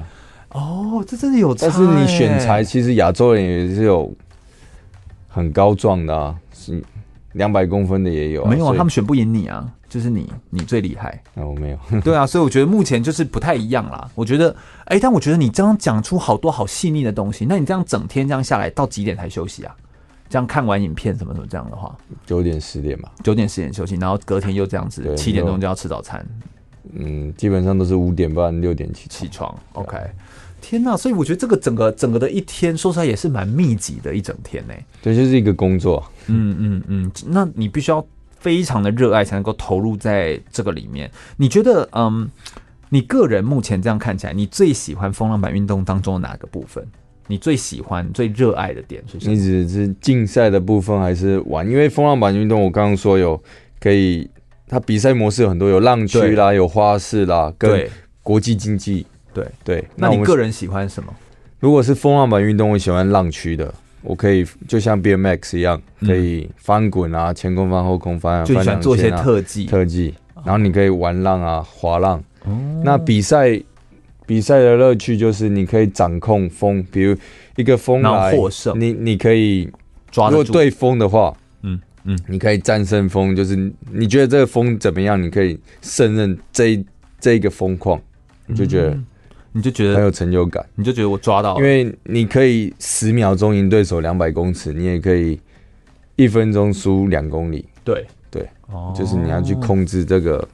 [0.51, 1.66] 哦，这真的有差。
[1.66, 4.14] 但是你选材，其实亚洲人也是有
[5.31, 6.83] 很高壮的啊，是
[7.33, 8.45] 两百公分的也有。
[8.45, 11.22] 没有啊，他们选不赢你啊，就是你，你最厉害。
[11.35, 11.78] 哦，没有。
[12.05, 14.11] 对啊，所以我觉得目前就是不太一样啦。
[14.14, 14.55] 我觉得。
[14.87, 19.72] 哎、欸，但我觉得你这样讲出好多好细腻的东西，那你这样整天这样下来，到几点才休息啊？
[20.28, 26.24] 这样看完影片什么什么这样的话，九点十点吧，九点十点休息，然后隔天又这样子，七点钟就要吃早餐。
[26.93, 29.53] 嗯，基本上都是五点半六点起起床。
[29.74, 29.97] OK，
[30.61, 30.97] 天呐！
[30.97, 34.75] 所以我觉得这个整个整个的一天，说实在也是蛮密集的一整天呢。
[35.03, 36.05] 对，就是一个工作。
[36.27, 38.07] 嗯嗯嗯，那你必须要
[38.39, 41.11] 非常的热爱，才能够投入在这个里面。
[41.37, 42.29] 你觉得，嗯？
[42.93, 46.85] 你个人目前这样看起来，你最喜欢风浪板运动当中的哪个部分？
[47.29, 49.33] 你最喜欢、最热爱的点是什么？
[49.33, 51.65] 你只是竞赛的部分还是玩？
[51.71, 53.41] 因为风浪板运动，我刚刚说有
[53.79, 54.29] 可以，
[54.67, 57.89] 它比赛模式有很多，有浪区啦，有花式啦，跟
[58.25, 59.07] 国际竞技。
[59.33, 61.12] 对对，那你个人喜欢什么？
[61.59, 63.72] 如果是风浪板运动，我喜欢浪区的，
[64.03, 70.14] 我可以就像 BMX 一样，可以翻滚啊，前空翻、后空翻，就喜欢做一些特技，特技。
[70.43, 72.22] 然后你可以玩浪啊，滑浪。
[72.83, 73.61] 那比赛
[74.24, 77.14] 比赛的乐趣就是你可以掌控风，比如
[77.57, 79.70] 一个风来，获胜，你你可以
[80.11, 80.31] 抓。
[80.31, 83.55] 如果对风的话，嗯嗯，你可以战胜风，就是
[83.93, 86.83] 你觉得这个风怎么样，你可以胜任这
[87.20, 88.01] 这个风况，
[88.47, 88.99] 你就觉得
[89.53, 95.40] 你就觉得很有成就感，你就觉得我抓到了，因为你可以十秒钟赢对手两百公尺，你也可以
[96.16, 98.48] 一分钟输两公里，对对，
[98.94, 100.46] 就是你要去控制这个。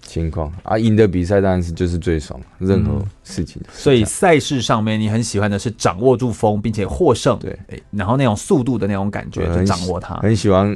[0.00, 3.60] 情况啊，赢的比赛当然是就是最爽，任何事情。
[3.70, 7.38] 所以赛事上面，你很喜欢的是掌握住风，并且获胜。
[7.38, 7.54] 对，
[7.90, 10.14] 然后那种速度的那种感觉，就掌握它。
[10.14, 10.74] 很喜欢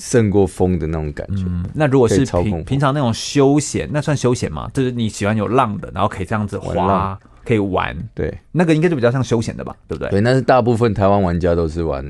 [0.00, 1.44] 胜过风的那种感觉。
[1.74, 4.70] 那如果是平平常那种休闲，那算休闲吗？
[4.72, 7.94] 就是你喜欢有浪的，然后可以这样子滑，可以玩。
[8.14, 10.10] 对，那个应该就比较像休闲的吧，对不对？
[10.10, 12.02] 对，那是大部分台湾玩家都是玩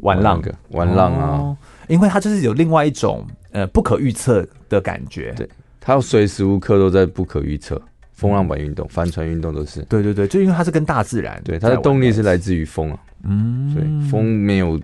[0.00, 1.56] 玩浪的，玩浪啊，
[1.88, 5.32] 因为它就是有另外一种呃不可预测的感觉。
[5.36, 5.48] 对。
[5.80, 7.80] 它随时无刻都在不可预测，
[8.12, 9.80] 风浪板运动、帆船运动都是。
[9.84, 12.98] 对对对，就因为它是跟大自然，对它的动力是来自于风啊。
[13.24, 14.78] 嗯，所以风没有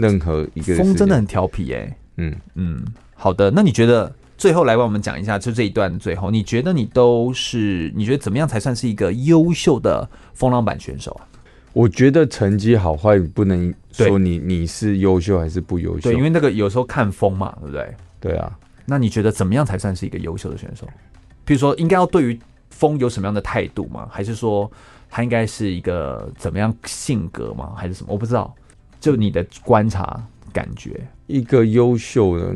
[0.00, 1.96] 任何一个风真的很调皮哎。
[2.16, 2.84] 嗯嗯，
[3.14, 11.26] 好的，那你觉得最后来帮我们讲一下，就这一段最后，你觉得你都是你觉得怎么样才算是一个优秀的风浪板选手啊？
[11.72, 17.94] 我觉得成绩好坏不能说你你是优秀还是不优秀，对，因为那个有时候看风嘛，对不对？
[18.18, 18.58] 对啊。
[18.84, 20.84] 那你觉得怎么样才算是一个优秀的选手？
[21.44, 22.38] 比如说，应该要对于
[22.70, 24.08] 风有什么样的态度吗？
[24.10, 24.70] 还是说
[25.08, 27.72] 他应该是一个怎么样性格吗？
[27.76, 28.08] 还是什么？
[28.12, 28.52] 我不知道。
[29.00, 30.22] 就你的观察，
[30.52, 31.00] 感觉？
[31.26, 32.54] 一个优秀的，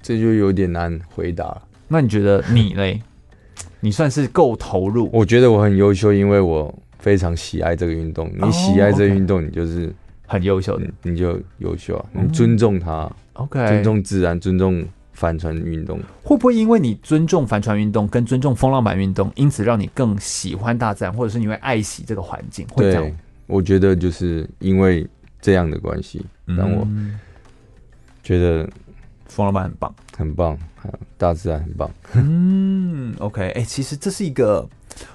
[0.00, 1.62] 这就有点难回答了。
[1.88, 3.02] 那你觉得你嘞？
[3.80, 5.08] 你算是够投入？
[5.12, 8.30] 我觉得我很优秀，因为我非常喜爱这个运动。
[8.34, 9.92] 你喜爱这个运动，你就是
[10.26, 12.06] 很优秀的，你就优秀啊！
[12.12, 14.84] 你尊重它，OK，尊重自然，尊重
[15.14, 15.98] 帆船运动。
[16.22, 22.66] 会不会因为你尊重帆船运动，跟尊重风浪板运动，因此让你更喜欢大自然，或者是你会爱惜这个环境？
[22.68, 23.10] 会这样？
[23.46, 25.06] 我觉得就是因为
[25.40, 26.86] 这样的关系，让我
[28.22, 28.68] 觉得
[29.26, 30.58] 冯老板很棒，很棒。
[31.18, 31.90] 大自然很棒。
[32.14, 34.66] 嗯，OK，哎、欸，其实这是一个，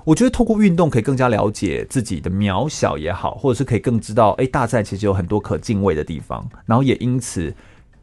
[0.04, 7.52] 我觉得透过运动可以更加了解自己的渺小也好，或者是可以更知道，哎、欸，大自然其实有很多可敬畏的地方，然后也因此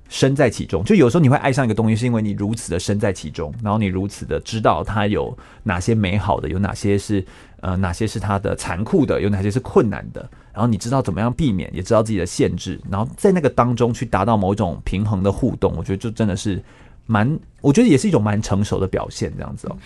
[0.09, 0.83] 身在其中。
[0.83, 7.25] 就有时候你会爱上一个东西，是因为你如此的身在其中，然后你如此的知道它有哪些美好的，有哪些是
[7.61, 15.75] 呃哪些是它的残酷的，有哪些是困难的，然后你知道怎么样避免，也知道自己的限制，然后在那个当中去达到某种平衡的互动。
[15.77, 16.63] 我觉得就真的是。
[17.05, 17.29] 蛮，
[17.61, 19.77] 我觉得也是一种蛮成熟的表现，这样子哦。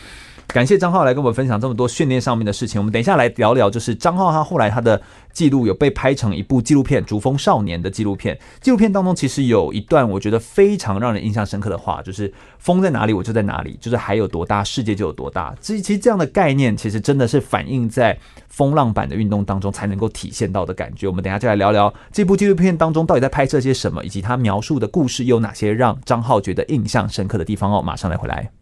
[0.48, 2.78] 感谢张浩来跟我们分享这么多训练上面的事情。
[2.78, 5.00] 我们等一下来聊聊，就是张浩他后来他的
[5.36, 8.38] 记录有被拍成一部纪录片《逐风少年》的纪录片。
[8.62, 15.54] 纪录片当中其实有一段我觉得非常让人印象深刻的话，就是“风在哪里，我就在哪里”，就是海有多大，世界就有多大。
[15.60, 18.18] 其实，其实这样的概念其实真的是反映在
[18.48, 21.06] 风浪板的运动当中才能够体现到的感觉。
[21.06, 27.82] 我们等下就来聊聊这部纪录片当中到底在拍摄些什么，以及他描述的故事有哪些让张浩觉得印象深刻的地方哦。
[27.82, 28.55] 马上来回来。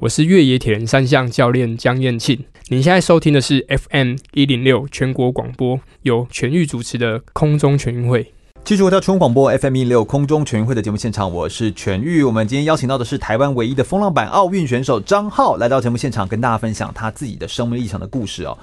[0.00, 8.30] 我是越野铁人三项教练江彦庆，您现在收听的是 FM 一零六全国广播，由全域主持的空中全运会。
[8.62, 12.22] 继续回到全国广播 FM 一零六空中全运会的节目现场，我是全域。
[12.22, 18.58] 我们今天邀请到的是台湾唯一的风浪板奥运选手张浩，来到节目现场跟大家分享他自己的生命历程的故事哦。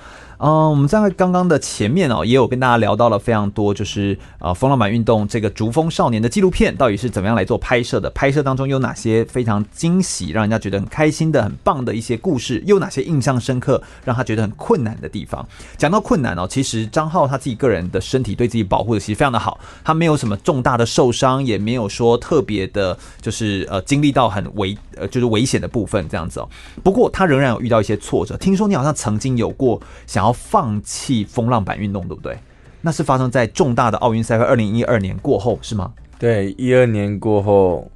[0.45, 8.09] 嗯，我们在刚刚的前面哦，也有跟大家聊到了非常多，就是呃风浪板运动这个逐风少年的纪录片到底是怎么样来做拍摄的？
[8.09, 12.61] 拍摄当中有哪些非常惊喜，让人家觉得很开心的、很棒的一些故事？
[12.65, 15.47] 又有哪些印象深刻，让他觉得很困难的地方？
[15.77, 26.49] 讲到困难哦，其实张浩他自己个人的身体对自己保护的其实非常的好，他没有什么重大的受伤，也没有说特别的，就是呃经历到很危呃就是危险的部分这样子哦。
[26.83, 30.32] 不过他仍然有遇到一些挫折，听说你好像曾经有过想要。
[30.33, 32.37] 放弃风浪板运动，对不对？
[32.81, 35.93] 那是发生在重大的奥运赛会二零一二年过后，是吗？
[36.19, 37.89] 对，一二年过后，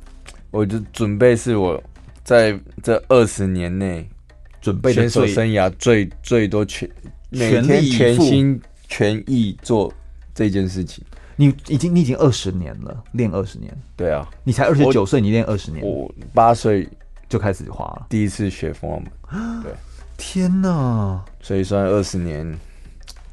[0.50, 1.82] 我就准备是我
[2.24, 4.08] 在这二十年内
[4.62, 6.90] 准备选手生涯最最多全
[7.30, 9.92] 每天全心全意做
[10.34, 11.04] 这件事情。
[11.36, 13.72] 你已经你已经二十年了，练二十年。
[13.96, 16.88] 对啊，你才二十九岁，你练二十年，我八岁
[17.28, 19.64] 就开始滑了，第一次学风浪板。
[19.64, 19.72] 对。
[20.18, 22.58] 天呐，所以算二十年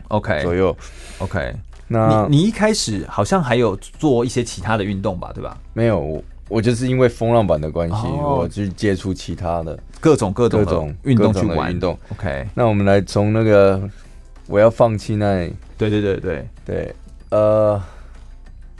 [0.09, 0.77] ，OK 左右
[1.19, 1.57] ，OK。
[1.89, 5.57] 那你你一开始好像还有做一些其他的运动吧，对吧？
[5.73, 11.99] 没有，我我就是因为风浪板的关系，我去接触其他的各种各种各种运动去玩运动。
[12.11, 13.83] OK，那我们来从那个
[14.47, 16.95] 我要放弃那里，对对对对对，
[17.31, 17.83] 呃，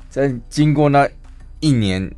[0.09, 1.09] 在经过那
[1.61, 2.11] 一年，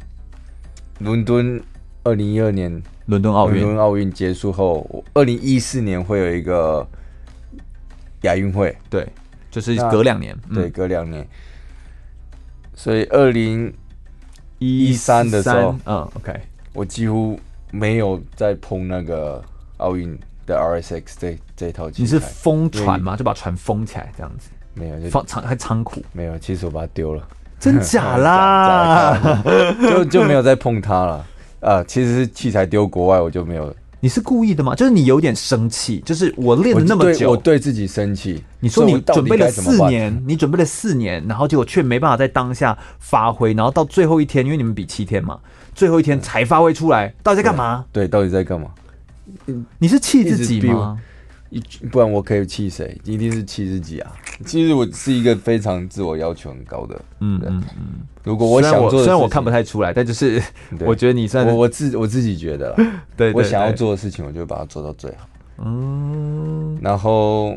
[0.98, 1.62] 伦敦
[2.02, 2.82] 二零一二年。
[3.06, 6.86] 伦敦奥运，伦敦奥运结束后，二零一四年会有一个
[8.22, 9.06] 亚运会，对，
[9.50, 11.26] 就是隔两年，对，隔两年。
[12.74, 13.72] 所以二零
[14.58, 16.38] 一三的时候，嗯，OK，
[16.72, 17.38] 我几乎
[17.70, 19.42] 没有再碰那个
[19.78, 22.02] 奥运的 RSX 这这套机。
[22.02, 23.16] 你是封船吗？
[23.16, 24.50] 就把船封起来这样子？
[24.74, 26.02] 没有，就放仓还仓库？
[26.12, 27.26] 没有，其实我把它丢了，
[27.58, 29.42] 真假啦？
[29.80, 31.24] 就就没有再碰它了。
[31.60, 33.74] 啊，其实是器材丢国外，我就没有。
[33.98, 34.74] 你是故意的吗？
[34.74, 38.44] 就是你有点生气，就是我练了那么久，我对，我对自己生气。
[38.60, 45.38] 你说你准备了四年，你准备了四年，然后结果却没办法在当下发挥，然后到最后一天，因为你们比七天嘛，
[45.74, 47.84] 最后一天才发挥出来，到底在干嘛？
[47.90, 48.68] 对，对，到底在干嘛？
[49.78, 50.98] 你是气自己吗？
[51.90, 52.98] 不然我可以气谁？
[53.04, 54.12] 一定是气自己啊！
[54.44, 58.06] 其实我是一个非常自我要求很高的，嗯嗯嗯。
[58.24, 60.42] 如果我想做，虽然我看不太出来，但就是
[60.80, 65.28] 我觉得你算我我自我自己觉得啦， 对，我想要做的事情，我就把它做到最好。
[65.64, 67.56] 嗯，然后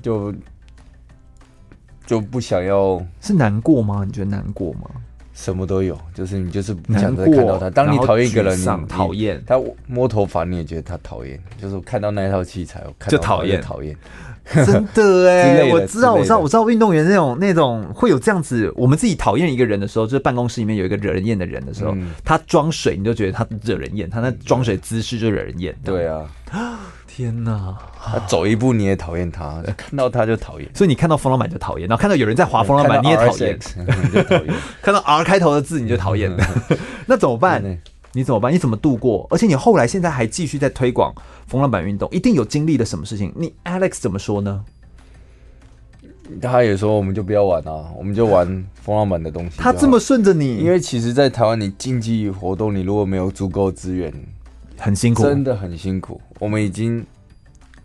[0.00, 0.32] 就
[2.06, 4.04] 就不想要，是难过吗？
[4.06, 4.88] 你觉得难过吗？
[5.36, 7.68] 什么都有，就是你就是不想再看到他。
[7.68, 11.38] 当你讨厌一个人，你讨厌他摸头发，你也觉得他讨厌。
[11.60, 13.94] 就是看到那一套器材，我看就讨厌讨厌。
[14.64, 18.72] 真的哎，我知道，我知道，我知道，运动员那种那种会有这样子。
[18.76, 25.76] 我们自己讨厌一个人的时候，就是办公室里面有一个惹人厌的人的时候，他装水，你就觉得他惹人厌，他那装水姿势就惹人厌。
[25.84, 26.24] 对啊，
[27.16, 27.74] 天哪！
[27.98, 30.68] 他走一步你也讨厌他， 看到他就讨厌。
[30.74, 33.58] 所以你看到风浪板就讨厌，然后看到有人在划风浪板你也讨厌，
[34.12, 34.54] 就讨厌。
[34.82, 36.30] 看到 R 开头的字你就讨厌。
[37.06, 37.64] 那怎么办？
[38.12, 38.52] 你怎么办？
[38.52, 39.26] 你怎么度过？
[39.30, 41.14] 而且你后来现在还继续在推广
[41.46, 43.32] 风浪板运动，一定有经历了什么事情？
[43.34, 44.62] 你 Alex 怎么说呢？
[46.42, 49.56] 他也说，我们就不要玩啊，我们就玩风浪板的东西。
[49.56, 54.12] 他这么顺着你，因为其实，在台湾你竞技活动，你如果没有足够资源，
[54.78, 56.20] 很辛苦，真的很辛苦。
[56.38, 57.04] 我们已经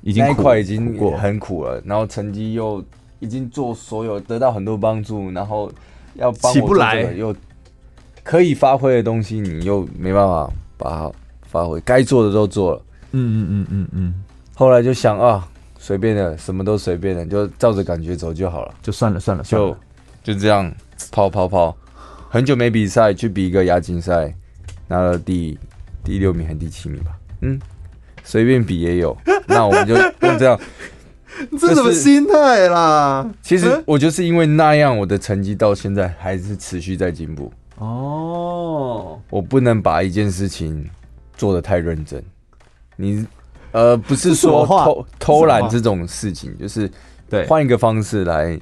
[0.02, 2.84] 已经那一块已经过很苦了，然后成绩又
[3.20, 5.72] 已经做所有得到很多帮助，然后
[6.16, 7.36] 要帮起不来，又
[8.24, 11.12] 可以发挥的东西，你又没办法把它
[11.44, 12.82] 发挥，该做的都做了。
[13.12, 14.24] 嗯嗯嗯嗯嗯，
[14.54, 15.48] 后来就想啊。
[15.84, 19.76] 随便的，什么都随便的，就照着感觉走就好了，就算了算了，算了
[20.22, 20.72] 就就这样
[21.12, 21.76] 跑跑跑，
[22.30, 24.32] 很久没比赛，去比一个亚锦赛，
[24.88, 25.58] 拿了第
[26.04, 27.12] 第六名还是第七名吧？
[27.41, 27.60] 嗯，
[28.24, 29.16] 随便比也有，
[29.47, 29.95] 那我们就
[30.28, 30.60] 用这样，
[31.60, 33.30] 这什么心态啦？
[33.41, 37.52] 其实我就是因为那样，我的成绩到现在还是持续在进步。
[37.78, 40.89] 哦，我不能把一件事情
[41.36, 42.24] 做的太认真，
[42.95, 43.26] 你。
[43.74, 46.91] 呃，不是说偷偷懒这种事情，就是
[47.30, 48.60] 对换一个方式来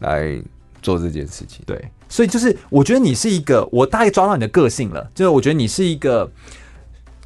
[0.00, 0.38] 来
[0.82, 1.62] 做这件事情。
[1.64, 5.10] 对，所以就是我觉得你是一个，我大概抓到你的个性了。
[5.14, 6.30] 就是我觉得你是一个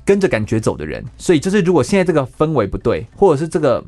[0.05, 1.05] 跟着感觉走的人。
[1.17, 3.83] 所以就是如果现在这个氛围不对，或者是这个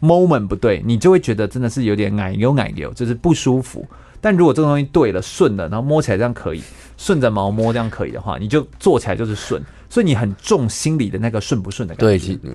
[0.00, 3.86] moment 不对，你就会觉得真的是有点奶油奶油，就是不舒服。
[4.20, 6.60] 但如果这个东西对了，顺了，然后摸起来这样可以，
[6.96, 9.62] 顺着毛摸这样可以的话，你就做起来就是顺。
[9.88, 12.34] 所以你很重心里的那个顺不顺的感觉？
[12.34, 12.52] 对，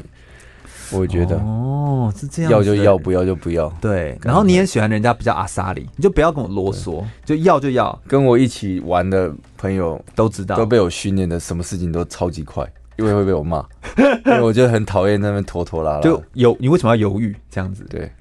[0.93, 3.67] 我觉得哦是这样，要就要，不要就不要。
[3.81, 7.97] 对，然后你也喜欢人家比较阿萨里，你就不要跟我啰嗦，就要就要。
[8.07, 12.67] 跟我一起玩的朋友都知道，都被我训练的，什么事情都超级快，
[12.97, 13.65] 因为会被我骂，
[13.97, 16.01] 因为我就很讨厌那边拖拖拉拉。
[16.03, 17.85] 就有你为什么要犹豫这样子？
[17.89, 18.11] 对。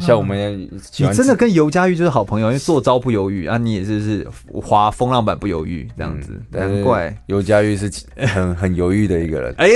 [0.00, 0.60] 像我们，
[0.98, 7.90] 你真的跟尤佳玉就是好朋友，因为做招不犹豫啊，你也是是滑风浪板不犹豫这样子，难怪尤佳玉是
[8.26, 9.54] 很 很犹豫的一个人。
[9.58, 9.68] 哎，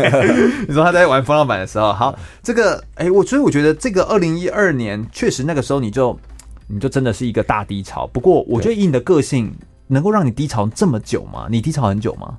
[0.68, 6.18] 你说他在玩风浪板的时候，好，这个哎，我所以我觉得这个二零一二年确实那个时候你就
[6.66, 8.06] 你就真的是一个大低潮。
[8.06, 9.52] 不过我觉得以你的个性，
[9.86, 11.46] 能够让你低潮这么久吗？
[11.50, 12.36] 你低潮很久吗？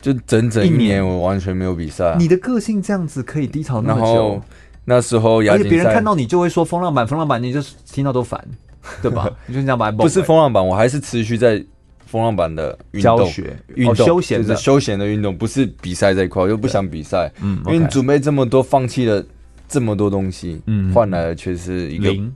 [0.00, 2.16] 就整整一年，我完全没有比赛。
[2.18, 4.42] 你的个性这样子可以低潮那么久？
[4.84, 8.44] 那时候，而且别人看到你就会说风浪板，风浪板，你就听到都烦，
[9.00, 9.30] 对吧？
[9.46, 11.64] 你就这样把不是风浪板，我还是持续在
[12.04, 14.56] 风浪板的运动、教学、运动、休闲的。
[14.56, 17.30] 休闲的运动，不是比赛这一块，我又不想比赛。
[17.40, 19.24] 嗯，因为你准备这么多，放弃了
[19.68, 22.34] 这么多东西，嗯，换来的却是一个零。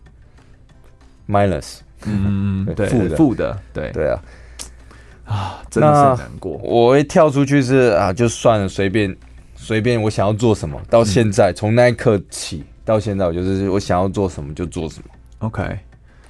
[1.28, 3.90] minus，嗯，对，负的，负的，对。
[3.90, 4.22] 对啊，
[5.24, 6.52] 啊，真的是很难过。
[6.62, 9.14] 我会跳出去是啊，就算了，随便。
[9.56, 15.08] 随便我想要做什么，到现在从、嗯、那一刻起到现在，我就是我想要做什么就做什么。
[15.38, 15.78] OK，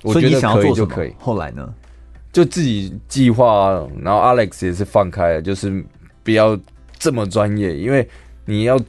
[0.02, 1.12] 我觉得可以就可以。
[1.18, 1.74] 后来呢，
[2.32, 5.84] 就自己计划，然后 Alex 也是放开了，就是
[6.22, 6.58] 不要
[6.98, 8.08] 这么专业，因为
[8.44, 8.80] 你要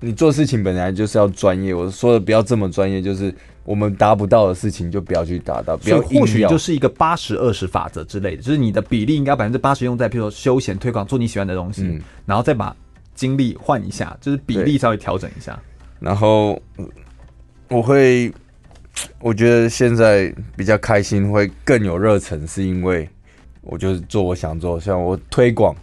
[0.00, 1.72] 你做事情本来就是要专业。
[1.72, 3.34] 我说的不要这么专业，就是
[3.64, 5.76] 我们达不到的事情就不要去达到。
[5.76, 12.76] 不要或许就是一个八十二十法则之类的，就是你的比例应该百分之八十用在，譬如说休闲推广，做你喜欢的东西，嗯、然后再把。
[13.16, 15.58] 精力换一下，就是比例稍微调整一下。
[15.98, 16.60] 然后
[17.68, 18.30] 我会，
[19.18, 23.08] 我觉得现在比较开心，会更有热忱，是因为
[23.62, 25.74] 我就是做我想做，像我推广，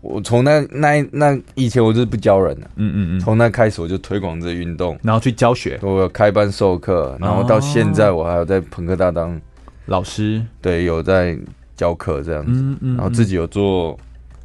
[0.00, 9.38] 我从那那那以前我就是不教人的，嗯嗯嗯，从那开始我就推广这运动，然后去教学，我有开班授课，然后到现在我还有在朋克大当
[9.86, 11.36] 老师，对，有在
[11.74, 13.98] 教课这样子，嗯嗯，然后自己有做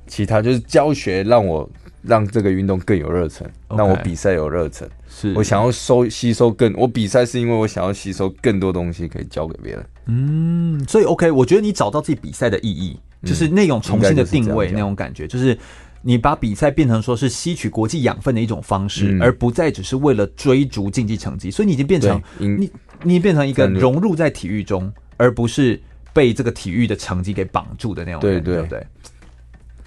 [0.08, 1.70] 其他就是教学，让我。
[2.02, 4.90] 让这个运动更有热忱让我比赛有热忱。
[5.08, 9.86] 是我想要收吸收更，我比赛是因为我想要吸收更多东西可以教给别人。
[10.08, 15.58] 嗯，所以 OK，我觉得你找到自己比赛的意义，嗯、就是那种重新的定位，那种感觉，就是
[16.02, 21.52] 你把比赛变成说是吸取国际养分的一种方式，嗯、而不再只是为了追逐竞技成绩。
[21.52, 22.72] 所以你已经变成你，
[23.04, 25.80] 你变成一个融入在体育中，而不是
[26.14, 28.88] 被这个体育的成绩给绑住的那种感觉，对对对。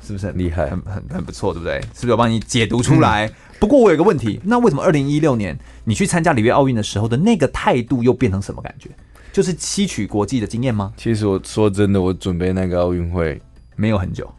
[0.05, 1.81] 是不是很厉害，很很很不错，对不对？
[1.81, 3.27] 是不是有帮你解读出来？
[3.27, 8.91] 嗯、不过我有个问题，那为什么二零一六年你去参加里约奥运的时候的那个态度又变成什么感觉？
[9.33, 10.93] 就是吸取国际的经验吗？
[10.97, 13.41] 其实我说真的，我准备那个奥运会
[13.75, 14.31] 没有很久。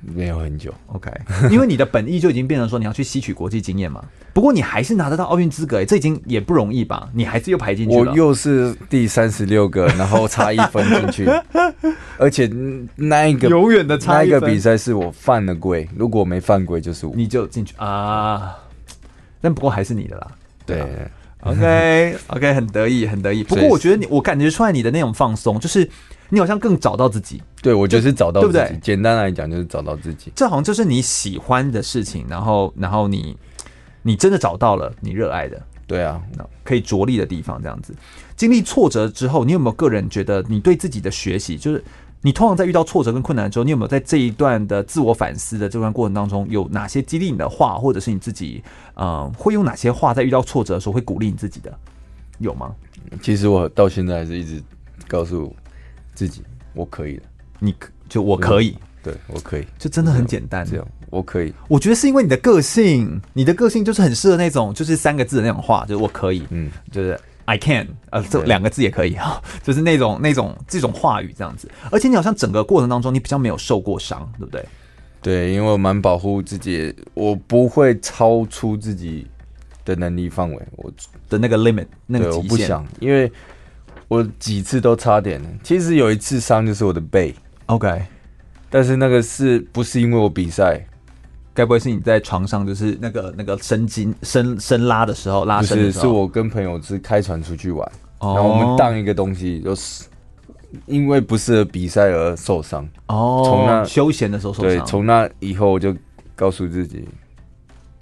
[0.00, 1.10] 没有很久，OK，
[1.50, 4.04] 因为你的本意就已经变成说你要去吸取国际经验嘛。
[4.32, 7.08] 不过你还是拿得到奥运资格，哎，这已经也不容易吧？
[7.12, 8.12] 你还是又排进去了。
[8.12, 11.28] 我又是第三十六个，然后差一分进去，
[12.16, 12.48] 而且
[12.94, 18.56] 那一个永远的差一个比赛是我犯了规，如果没犯规就是我，你就进去啊。
[19.40, 20.28] 但不过还是你的啦。
[20.64, 21.08] 对，对
[21.40, 23.42] ，OK OK，很得意，很得意。
[23.42, 25.88] 不过我觉得你，我感觉出来你的那种放松，就是
[26.28, 27.42] 你好像更找到自己。
[27.62, 28.78] 对，我就是找到自己，对不对？
[28.80, 30.32] 简单来讲，就是找到自己。
[30.34, 33.36] 这好像就是你喜欢的事情，然后，然后你，
[34.02, 35.60] 你真的找到了你热爱的。
[35.86, 36.20] 对啊，
[36.62, 37.94] 可以着力的地方，这样子。
[38.36, 41.82] 经历挫折之后，你有没有个人觉得你对自己的学习，就是
[42.20, 48.62] 你通常在遇到挫折跟困难之后，你有没有在这一段的自我反思的这段过程当中，有哪些激励你的话，或者是你自己，
[48.94, 51.72] 呃，会用哪些话在遇到挫折的时候会鼓励你自己的？
[52.38, 52.72] 有吗？
[53.22, 54.62] 其实我到现在还是一直
[55.08, 55.56] 告诉
[56.18, 56.42] 自己，
[56.74, 57.22] 我可以的。
[57.60, 57.72] 你
[58.08, 60.84] 就我可以，对，我可以，就真的很简单，这样。
[61.10, 71.70] 我可以，我觉得是因为你的个性，你的个性就是很适合那种，就是三个字的那种话，就是我可以，嗯，就是 I can，呃，这两个字也可以哈， 就是那种那种这种话语这样子。
[71.92, 74.66] 而且你好像整个过程当中，你比较没有受过伤，对不对？
[75.22, 79.24] 对，因为我蛮保护自己，我不会超出自己
[79.84, 80.92] 的能力范围，我
[81.28, 82.42] 的那个 limit，那个极限。
[82.42, 83.30] 我不想，因为
[84.08, 85.40] 我几次都差点。
[85.62, 87.34] 其实有一次伤就是我的背
[87.66, 88.02] ，OK，
[88.68, 90.84] 但是那个是不是因为我比赛？
[91.54, 96.02] 该不会是你在床上就是那个那个伸筋伸伸拉的时候拉伸的时候？
[96.04, 97.84] 是，是我跟朋友是开船出去玩，
[98.20, 100.04] 哦、然后我们荡一个东西，就是
[100.86, 102.88] 因为不适合比赛而受伤。
[103.08, 104.70] 哦，从那休闲的时候受伤。
[104.70, 105.92] 对，从那以后我就
[106.36, 107.08] 告诉自己，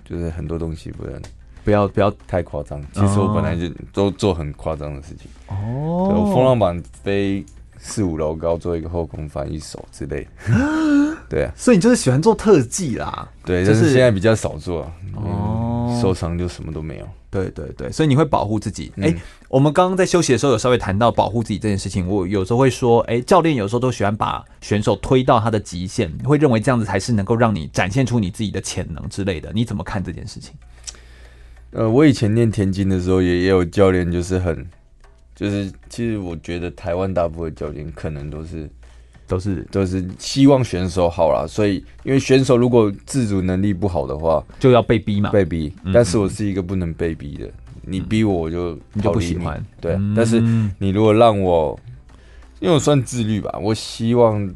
[0.04, 1.18] 就是很多东西不能
[1.66, 2.80] 不要不要太夸张。
[2.92, 5.28] 其实我本来就都做很夸张的事情。
[5.48, 7.44] 哦，我风浪板飞
[7.76, 10.30] 四五楼高，做一个后空翻一手之类的。
[11.28, 13.28] 对啊，所以你就是喜欢做特技啦。
[13.44, 14.82] 对，就是、但是现在比较少做。
[15.16, 17.08] 哦、嗯，受伤就什么都没有。
[17.32, 18.92] 对对对，所以你会保护自己。
[18.98, 22.06] 哎、嗯欸，我们刚刚在休息的时候有稍微谈到保护自己这件事情。
[22.06, 29.50] 我有时候会说，哎、欸，教练有时候都喜欢把选手推到他的极限，会认为这样子才是能够让你展现出你自己的潜能之类的。
[29.52, 30.54] 你怎么看这件事情？
[31.72, 34.66] 呃，我以前练田径的时候也也有教练，就是很，
[35.34, 38.68] 就是其实我觉得台湾大部分教练可能都是。
[39.28, 45.72] 都是都是希望选手好啦，所以因为选手如果自主能力不好的话，就要被逼嘛，被逼。
[45.92, 47.52] 但是我是一个不能被逼的，嗯、
[47.82, 49.60] 你逼我我就你就不喜欢。
[49.80, 50.40] 对，嗯、但是
[50.78, 51.76] 你如果让我，
[52.60, 54.48] 因为我算自律吧，我希望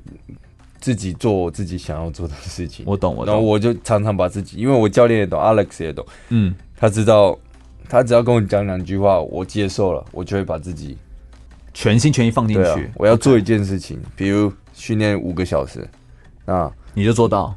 [0.81, 2.85] 自己做我自己想要做的事情。
[2.87, 3.35] 我懂，我懂。
[3.35, 7.39] 然后我就常常把自己，因为我教练也懂，Alex 也懂，嗯，他知道，
[7.89, 10.97] 他只要跟我讲两句话，我接受了，我就会把自己。
[11.73, 15.89] 全心全意放进去，啊，我要做一件事情，比如训练五个小时，
[16.45, 17.55] 那你就做到。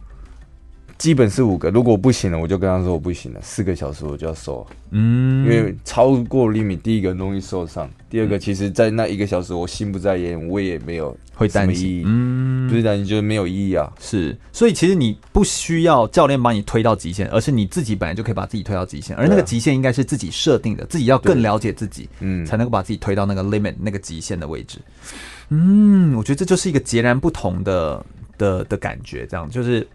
[1.04, 4.66] 基本是五个，如果不行了，我就跟他说我不行了，四个小时我就要收。
[4.92, 12.04] 嗯，因为超过厘米，第一个容易受伤，第二个其实在那一个小时我心不在焉，我也没有会担心。
[12.06, 13.92] 嗯，不是担心，就是没有意义啊。
[14.00, 24.78] 是，所以其实你不需要教练把你推到极限，而是你自己本来就可以把自己推到极限，而那个极限应该是自己设定的，自己要更了解自己，嗯，才能够把自己推到那个 limit 那个极限的位置。
[25.50, 28.06] 嗯，我觉得这就是一个截然不同的
[28.38, 29.86] 的的感觉，这样就是。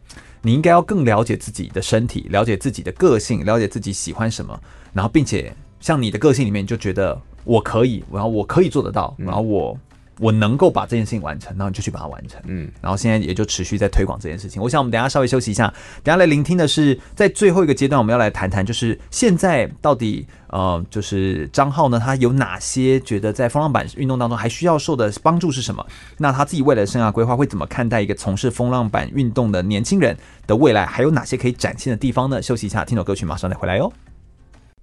[0.42, 4.58] 你应该要更了解自己的身体，了解自己的个性，了解自己喜欢什么，
[4.92, 9.78] 然后并且像你的个性里面，你就觉得我可以，然后我可以做得到，然后我。
[10.18, 12.40] 我能够把这件事情完成，然后你就去把它完成。
[12.46, 14.60] 嗯，然后现在也就持续在推广这件事情。
[14.60, 15.66] 我想我们等一下稍微休息一下，
[16.02, 25.86] 等一下来聆听的是在最后一个阶段，我们要来谈谈，就是现在到底呃，就是张浩呢，他有哪些觉得在风浪板运动当中还需要受的帮助是什么？
[26.16, 30.16] 那他自己未来的生涯规划会怎么看待一个从事风浪板运动的年轻人
[30.46, 30.84] 的未来？
[30.84, 32.42] 还有哪些可以展现的地方呢？
[32.42, 33.92] 休息一下，听首歌曲，马上再回来哟。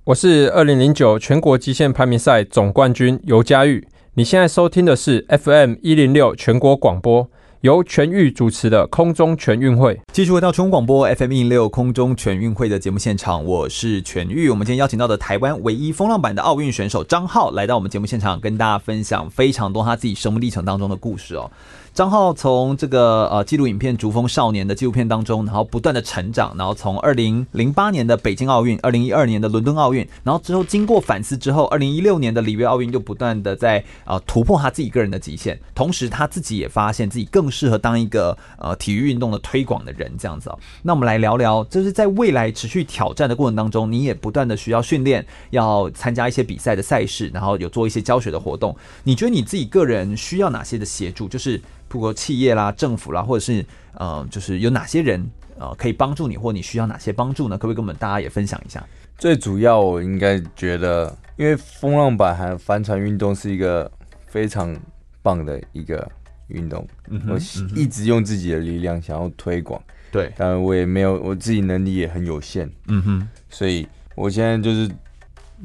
[0.05, 3.85] 我是二零零九全国极限排名赛总冠军尤佳玉。
[4.17, 9.99] 你现在收听的是 FM 一零六全国广播，由全域主持的空中全运会。
[10.13, 14.49] 继续回到全国广播 FM 一零六空中全运会的节目现场，我是全域。
[14.49, 21.51] 我们今天邀请到的台湾唯一风浪版的奥运选手张浩来到我们节目现场，跟大家分享非常多他自己生命历程当中的故事哦。
[21.95, 40.59] 张浩从这个呃纪录影片《逐风少年》的纪录片当中，然后不断的成长，然后从二零零八年的北京奥运，二零一二年的伦敦奥运，然后之后经过反思之后，二零一六年的里约奥运就不断的在呃突破他自己个人的极限，同时他自己也发现自己更适合当一个呃体育运动的推广的人这样子哦。
[40.81, 48.75] 那我们来聊聊，就是在未来持续挑战的过程当中，你也不断的需要训练，要参加一些比赛的赛事，然后有做一些教学的活动。
[49.05, 51.29] 你觉得你自己个人需要哪些的协助？
[51.29, 51.61] 就是。
[51.87, 55.25] 包括企业啦、政府啦，或者是呃，就是有哪些人
[55.57, 57.57] 呃可以帮助你，或你需要哪些帮助呢？
[57.57, 58.85] 可不可以跟我们大家也分享一下？
[59.17, 63.89] 最主要，我应该觉得，因为风浪板还帆船运动是一个
[64.27, 64.75] 非常
[65.21, 66.05] 棒的一个
[66.47, 67.39] 运动，嗯、哼我
[67.75, 69.81] 一直用自己的力量想要推广，
[70.11, 74.91] 对，当然我也没有我自己能力也很有限，嗯哼，所以我现在就是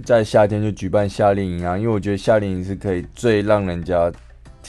[0.05, 4.11] 在夏天就举办夏令营啊，因为我觉得夏令营是可以最让人家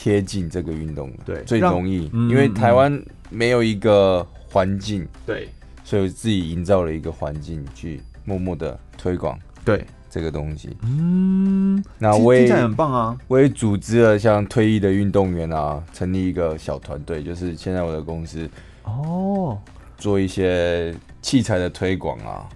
[0.02, 3.00] 贴近这个运动，对，最容易，嗯、因为台湾
[3.30, 5.48] 没有一个环境，对，
[5.84, 9.86] 所以我自己营造了一个环境去默默的推广，对。
[10.10, 13.16] 这个东西，嗯，那我也很棒啊！
[13.28, 18.46] 我也组织了像退役的运动员啊，成立一个小团队，就是现在我的公司
[18.82, 19.56] 哦，
[19.96, 22.46] 做一些器材的推广啊，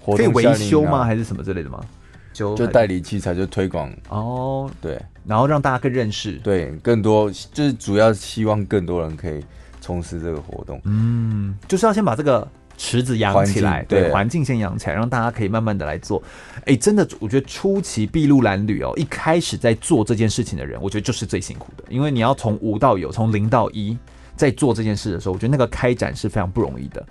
[0.00, 1.04] 活动、啊、可以维修吗？
[1.04, 1.84] 还是什么之类的吗？
[2.32, 4.98] 就就代理器材就推广哦，对，
[5.30, 9.40] 然后让大家更认识，对，更多就是主要希望更多人可以
[9.80, 12.46] 从事这个活动，嗯，就是要先把这个。
[12.82, 16.22] 池子养起来，对，环境先养起来，让大家可以慢慢的来做。
[16.64, 23.94] 哎，真的，我觉得初期筚路蓝缕哦，一开始在做这件事情的人，我觉得就是最辛苦的，因为你要从无到有，从零到一，
[24.34, 27.04] 在做这件事的时候，我觉得那个开展是非常不容易的。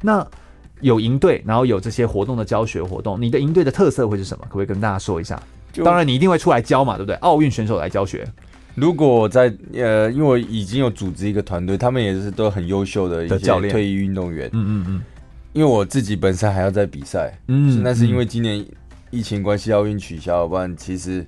[0.00, 0.24] 那
[0.80, 4.44] 有营队，然后有这些活动的教学活动，你的营队的特色会是什么？
[4.44, 5.42] 可不可以跟大家说一下？
[5.84, 7.16] 当然，你一定会出来教嘛，对不对？
[7.16, 8.26] 奥运选手来教学。
[8.74, 14.48] 如果在呃，因为我已经有组织一个团队，他们也是都很优秀的一些教练、退役运动员。
[14.52, 15.02] 嗯嗯嗯。
[15.54, 18.62] 因为我自己本身还要在比赛，嗯，那是因为今年
[19.10, 21.26] 疫情关系，奥运取消，不然其实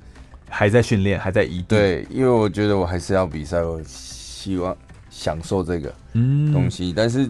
[0.51, 1.63] 还在训练，还在移。
[1.63, 4.77] 对，因为我觉得我还是要比赛，我希望
[5.09, 5.91] 享受这个
[6.53, 6.91] 东西。
[6.91, 7.27] 嗯，但是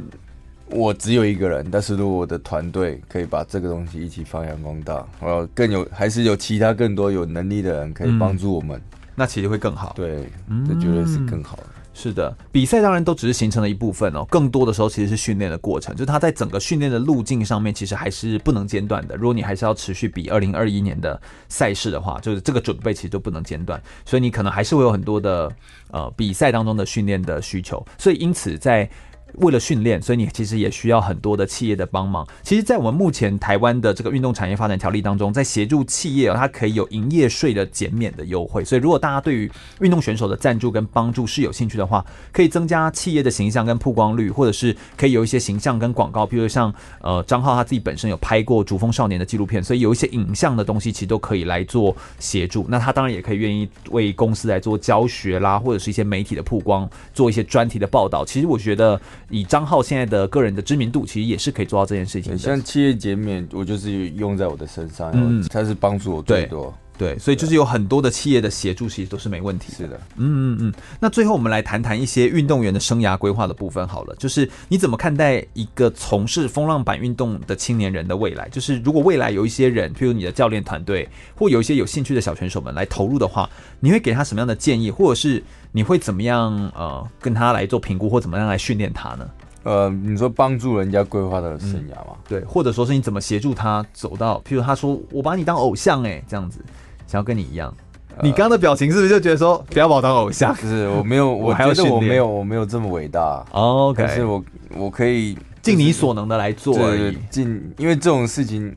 [0.70, 9.94] 我只有一个人，但是如果我的团队可以把这个东西一起发扬光大，我要更有，还是有其他更多有能力的人可以帮助我们，嗯，那其实会更好。
[9.96, 10.28] 对，
[10.66, 11.64] 这绝对是更好的。
[11.94, 19.16] 是的，比赛当然都只是形成了一部分哦，更多的时候其实是训练的过程，就是他在整个训练的路径上面，其实还是不能间断的。
[19.16, 25.50] 如果你还是要持续比二零二一年的赛事的话，就是这个准备其实就不能间断，所以你可能还是会有很多的
[25.90, 28.88] 呃比赛当中的训练的需求，所以因此在。
[29.34, 32.26] 为了训练，所以你其实也需要很多的企业的帮忙。
[32.42, 38.64] 其实，在我们目前台湾的这个运动产业发展条例当中，在协助企业，它可以有营业税的减免的优惠。
[38.64, 39.50] 所以，如果大家对于
[39.80, 52.66] 运动选手的赞助跟帮助是有兴趣的话，可以增加企业的形象跟曝光率，或者是可以有一些形象跟广告，比如像呃张浩他自己本身有拍过《主峰少年》的纪录片，所以有一些影像的东西其实都可以来做协助。
[52.68, 58.24] 那他当然也可以愿意为公司来做教学啦，或者是一些媒体的曝光，做一些专题的报道。
[58.24, 59.00] 其实我觉得。
[59.30, 62.38] 以张浩现在的个人的知名度，其实也是可以做到这件事情的。
[62.38, 66.74] 像企业减免，我就是用在我的身上，嗯，它是帮助我最多。
[66.98, 69.72] 对，所以就是有很多的企业的协助，其实都是没问题。
[69.72, 70.74] 是的，嗯嗯嗯。
[70.98, 78.48] 那最后我们来谈谈一些运动员的生涯规划的部分好了，就是你怎么看待一个从事风浪板运动的青年人的未来？
[78.48, 85.42] 就是如果未来有一些人，譬如你的教练团队，或有一些有兴趣的小选手们来投入的话，你会给他什么样的建议，或者是？
[85.70, 89.30] 你会怎么样呃跟他来做评估，或怎么样来训练他呢？
[89.64, 92.14] 呃，你说帮助人家规划他的生涯吗？
[92.14, 96.64] 嗯，对，或者说是你怎么协助他走到，譬如他说我把你当偶像哎，这样子，
[97.08, 97.74] 想要跟你一样。
[98.16, 100.54] 呃，你刚刚的表情是不是就觉得说不要把我当偶像？
[100.54, 103.44] 就是我没有， 我觉得我没有，我没有这么伟大。
[103.50, 104.44] Oh, OK，但是我
[104.76, 107.18] 我可以尽你所能的来做而已。
[107.28, 108.72] 尽，因为这种事情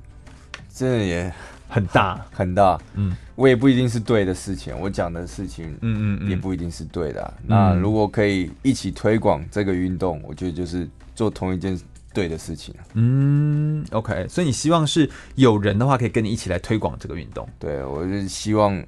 [0.74, 1.32] 真的也。
[1.74, 7.44] 很大 很大，嗯，我也不一定是对的事情，我讲的事情，嗯嗯，也不一定是对的、啊嗯。
[7.48, 11.80] 那如果可以一起推广这个运动，我觉得就是做同一件
[12.14, 12.74] 对的事情。
[12.94, 17.48] 嗯，OK，所以你希望是有人的话，可以跟你一起来推广这个运动。
[17.60, 18.84] 对，我是希望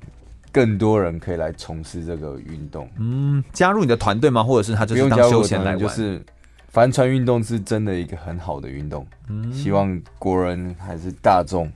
[0.51, 2.89] 更多人可以来从事这个运动。
[2.99, 4.43] 嗯，加入你的团队吗？
[4.43, 5.79] 或者是他就是当休闲来玩？
[5.79, 6.21] 就是
[6.69, 9.05] 帆船运动是真的一个很好的运动。
[9.29, 11.71] 嗯，希望国人还是大众。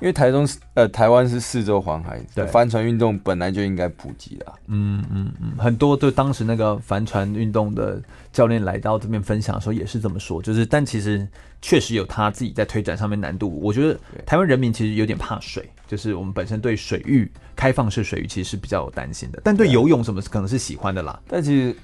[0.00, 4.52] 因为台中是呃台湾是四周环海，对，帆船运动本来就应该普及啦。
[4.66, 11.26] 嗯嗯嗯，很多对当时那个帆船运动的教练来到这边分享的时候也是这么说，就是但其实
[11.62, 13.60] 确实有他自己在推展上面难度。
[13.60, 21.18] 我觉得台湾人民其实有点怕水，就是我们本身对水域开放式水域其实是比较有担心的，但对游泳什么可能是喜欢的啦。
[21.28, 21.74] 但其实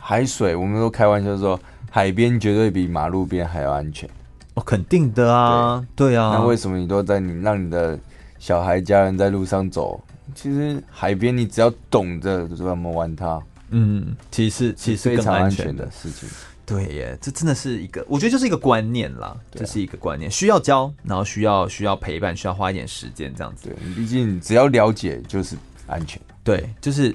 [0.00, 1.60] 海水我们都开玩笑说，
[1.90, 4.08] 海边绝对比马路边还要安全。
[4.54, 6.32] 哦，肯定的啊，对，对啊。
[6.34, 7.98] 那为什么你都在你让你的
[8.38, 9.98] 小孩家人在路上走？
[10.34, 16.28] 其实海边你只要懂得怎么玩它，嗯，其实其实非常安全的事情。
[16.64, 23.68] 对耶，这真的是一个，我觉得就是一个观念啦，这是一个观念，需要教，然后需要需要陪伴，需要花一点时间这样子。
[23.68, 25.56] 对，毕竟只要了解就是
[25.86, 26.20] 安全。
[26.44, 27.14] 对，就是。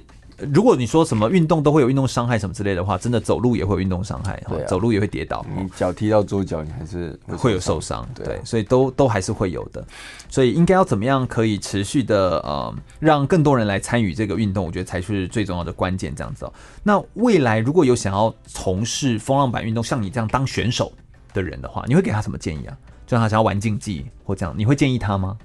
[0.53, 5.43] 如果你说什么运动都会有运动伤害什么之类的话，真的走路也会有运动伤害，对、啊，走路也会跌倒。
[5.55, 9.83] 你脚踢到桌脚，你还是会，会有受伤，对，对，所以都都还是会有的。
[10.29, 16.13] 所以应该要怎么样可以持续的呃，让更多人来参与这个运动，我觉得才是最重要的关键。
[16.13, 16.53] 这样子哦。
[16.83, 20.91] 那未来如果有想要从事风浪板运动，像你这样当选手
[21.33, 22.77] 的人的话，你会给他什么建议啊？
[23.07, 25.35] 就他想要玩竞技或这样，你会建议他吗？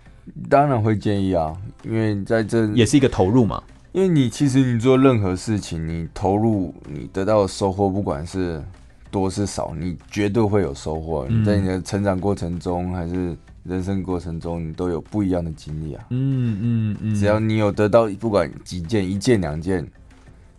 [0.51, 3.62] 当然会建议啊，因为在这也是一个投入嘛。
[3.93, 8.62] 因为你其实你做任何事情，你投入，你得到的收获，不管是
[9.10, 11.27] 多是少，你绝对会有收获。
[11.28, 16.05] 你在你的成长过程中，还是人生过程中，你都有不一样的经历啊。
[16.10, 19.86] 嗯嗯嗯，只要你有得到，不管几件、一件、两件，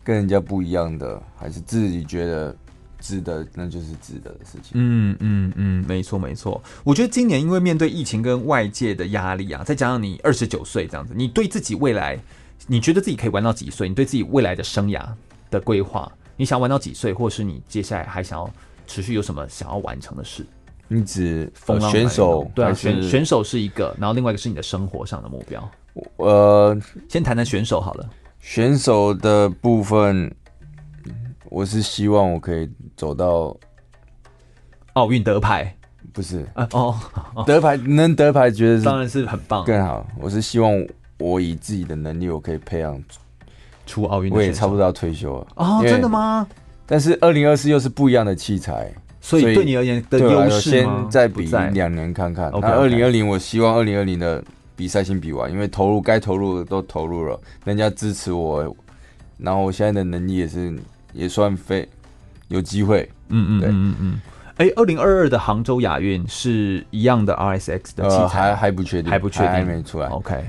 [0.03, 2.55] 跟人家不一样的，还是自己觉得。
[2.99, 4.71] 值得，那就是值得的事情。
[4.75, 6.63] 嗯嗯嗯，没错没错。
[6.85, 12.17] 我觉得今年因为面对疫情跟外界的压力啊，再加上你二十九岁这样子，你对自己未来，
[12.67, 13.89] 你觉得自己可以玩到几岁？
[13.89, 15.05] 你对自己未来的生涯
[15.49, 18.49] 的规划，你想玩到几岁，或是你接下来还想要
[18.87, 20.45] 持续有什么想要完成的事？
[20.87, 21.51] 你指
[21.91, 22.49] 选手？
[22.53, 25.71] 对啊，选选手是一个，然后另外一个是你的生活上的目标。
[26.17, 26.77] 呃，
[27.09, 28.09] 先谈谈选手好了。
[28.39, 30.33] 选手的部分。
[31.49, 32.67] 我是希望我可以
[32.97, 33.55] 走到
[34.93, 35.77] 奥运得牌，
[36.11, 36.97] 不是啊哦，
[37.45, 40.03] 得牌能得牌，觉得当然是很棒，更好。
[40.19, 40.73] 我是希望
[41.17, 43.01] 我以自己的能力，我可以培养
[43.85, 44.31] 出奥运。
[44.31, 45.47] 我也差不多要退休了。
[45.55, 46.47] 哦，真的吗？
[46.85, 48.91] 但是二零二四又是不一样的器材，
[49.21, 52.51] 所以对你而言的优势，先再比两年看看。
[52.61, 54.43] 那二零二零，我希望二零二零的
[54.75, 58.75] 比赛先比完，因为投入该投入的都投入了，人家支持我，
[59.37, 60.73] 然后我现在的能力也是。
[61.15, 61.87] 也算非，
[62.47, 64.21] 有机会，嗯嗯，对，嗯嗯，
[64.57, 70.43] 哎，二零二二的杭州亚运是一样的 RSX 的器材，还还不确定，还不确定，还没出来，OK，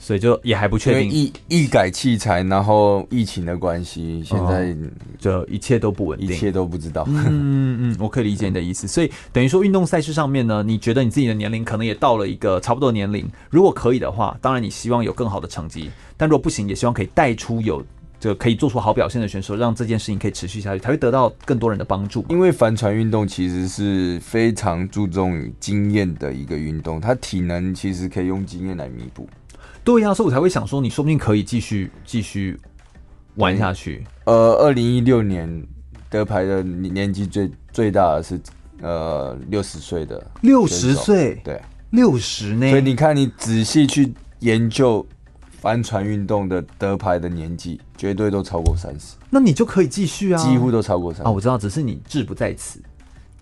[0.00, 4.74] 所以就也还不确定，一一改器材，然后疫情的关系，现在
[5.18, 17.84] 就一切都不稳定，一切都不知道，嗯嗯嗯， 我可以理解你的意思，所以等于说运动赛事上面呢，你觉得你自己的年龄可能也到了一个差不多年龄，如果可以的话，当然你希望有更好的成绩，但如果不行，也希望可以带出有。
[18.18, 22.22] 就可以做出好表现的选手，让这件事情可以持续下去，才会得到更多人的帮助。
[22.28, 29.26] 因为帆船运动其实是非常注重于经验的一个运动，它体能其实可以用经验来弥补。
[29.84, 32.58] 对呀，所以我才会想说，你说不定可以继续继续
[33.36, 34.04] 玩下去。
[34.24, 35.48] 呃，二零一六年
[36.08, 38.40] 得牌的年纪最最大的是
[38.82, 42.68] 呃六十岁的六十岁，对，六十呢。
[42.70, 45.06] 所以你看，你仔细去研究。
[45.60, 51.28] 帆船运动的得牌的年纪绝对都超过三十，那你就可以继续啊，几乎都超过三十。
[51.28, 52.80] 啊，我知道，只是你志不在此，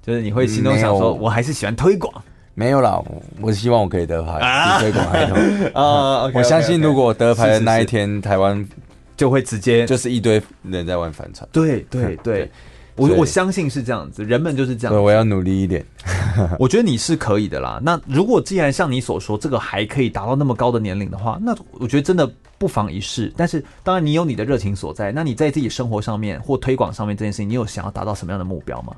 [0.02, 2.12] 就是你会心中想说，我还是喜欢推广。
[2.58, 3.00] 没有啦，
[3.40, 6.28] 我希望我可以得牌，比推广还多啊。
[6.34, 8.68] 我相信，如果我得牌的那一天，台湾
[9.16, 11.48] 就会直接就是一堆人在玩帆船。
[11.52, 12.50] 对对 对。
[12.96, 14.98] 我我相信是这样子，人们就是这样子。
[14.98, 15.86] 我要努力一点。
[16.58, 17.78] 我觉得你是可以的啦。
[17.80, 22.28] 那如果既然像你所说，这个还可以达到那么高的年龄的话，那我觉得真的
[22.58, 23.32] 不妨一试。
[23.36, 25.12] 但是当然，你有你的热情所在。
[25.12, 28.92] 那你在自己生活上面或推广上面这件事情，你有想要达到什么样的目标吗？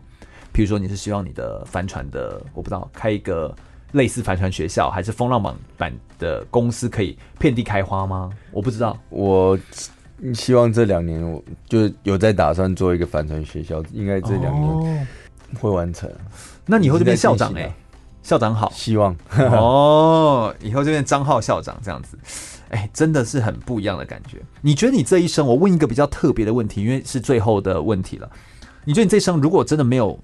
[0.53, 3.55] 比如说，你是希望你的帆船的，我不知道开一个
[3.93, 5.43] 类似帆船学校，还是风浪
[5.77, 8.31] 板的公司可以遍地开花吗？
[8.53, 8.99] 我不知道。
[9.09, 9.59] 我。
[10.35, 15.09] 希望这两年我就有在打算做一个帆船学校，应该这两年
[15.59, 16.07] 会完成。
[16.11, 16.15] 哦、
[16.67, 17.75] 那你以后就变校长哎、欸，
[18.23, 22.19] 校长好，希望哦，以后就变张浩校长这样子，
[22.69, 24.37] 哎、欸，真的是很不一样的感觉。
[24.61, 28.31] 你觉得你这一生，我问一个比较特别的问题，因为是最后的问题了。
[28.85, 30.21] 你觉得你这一生如果真的没有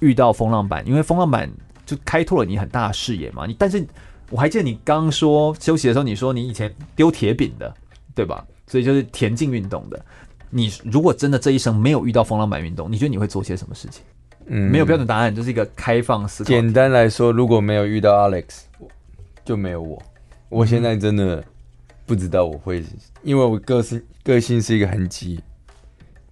[0.00, 1.50] 遇到风浪板，因为风浪板
[1.86, 3.46] 就开拓了你很大的视野嘛？
[3.46, 3.86] 你但是
[4.30, 7.74] 我还记得你刚刚说休息的时候，你说你以前丢铁饼的，
[8.14, 8.44] 对吧？
[8.66, 10.04] 所以就是田径运动的，
[10.48, 14.02] 你如果真的这一生没有遇到风浪板运动，你觉得你会做些什么事情？
[14.46, 16.48] 嗯，没有标准答案，就是一个开放思考。
[16.48, 18.62] 简单来说，如果没有遇到 Alex，
[19.44, 20.00] 就没有我。
[20.48, 21.44] 我现在真的
[22.06, 22.84] 不知道我会，
[23.22, 25.40] 因为我个性个性是一个很急，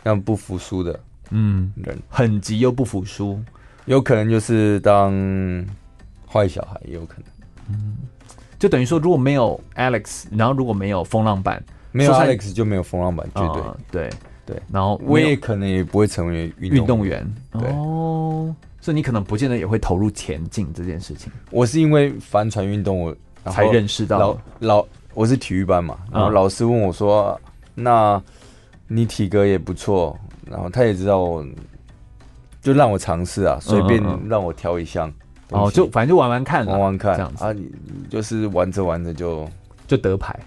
[0.03, 0.99] 但不服输的，
[1.31, 3.41] 嗯，人很急又不服输，
[3.89, 5.13] 有可能就是当
[6.31, 7.25] 坏小孩，也有可能。
[7.71, 7.97] 嗯，
[8.59, 11.63] 就等于说，如果没有 Alex，然后如果没有风浪板。
[11.91, 14.11] 没有 Alex 就没有风浪板，绝对、嗯、对
[14.45, 14.63] 对。
[14.71, 17.27] 然后我也可能也不会成为运动员。
[17.53, 21.33] 对哦，所以你可能不见得也会投入前进这件事情。
[21.51, 23.17] 我是因为帆船运动我
[23.47, 27.41] 才认识到老老我是体育班嘛，然后老师问我说
[27.77, 28.23] ：“嗯、那
[28.87, 31.45] 你体格也不错，然后他也知道我，
[32.61, 35.13] 就让我尝试啊，随便让我挑一项，
[35.51, 37.71] 哦，就反正就玩玩看，玩玩看这样子啊，你
[38.11, 39.49] 就是玩着玩着就
[39.87, 40.39] 就得牌。”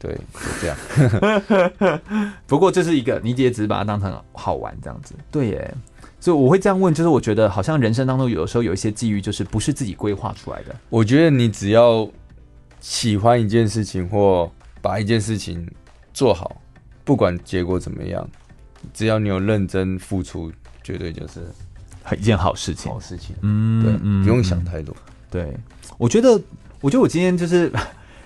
[0.00, 2.00] 对，就这样。
[2.46, 5.14] 不过这是一个，你也只是把它当成好玩这样子。
[5.30, 5.74] 对耶，
[6.18, 10.74] 所以我会这样问，就是我觉得好像人生当中有的时候有一些际遇，就是不是自己规划出来的。
[10.88, 12.08] 我觉得你只要
[12.80, 15.70] 喜欢一件事情，或把一件事情
[16.14, 16.62] 做好，
[17.04, 18.26] 不管结果怎么样，
[18.94, 20.50] 只要你有认真付出，
[20.90, 21.46] 绝对就是
[22.18, 22.90] 一件好事情。
[22.90, 23.92] 好事情，嗯，对，
[24.24, 24.94] 不用想太多。
[25.30, 25.56] 对，
[25.98, 26.40] 我觉得，
[26.80, 27.70] 我觉得我今天就是。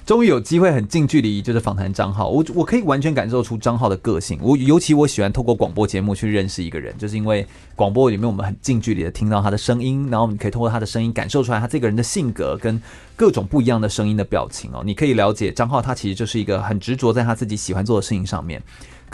[0.06, 4.38] 终于有机会很近距离就是访谈张浩，我我可以完全感受出张浩的个性。
[4.42, 12.78] 我尤其我喜欢透过广播节目去认识一个人，就是因为广播里面我们很近距离的听到他的声音，然后我们可以通过他的声音感受出来他这个人的性格跟
[13.16, 14.82] 各种不一样的声音的表情哦。
[14.84, 18.62] 你可以了解张浩，他其实就是一个很执着在他自己喜欢做的事情上面，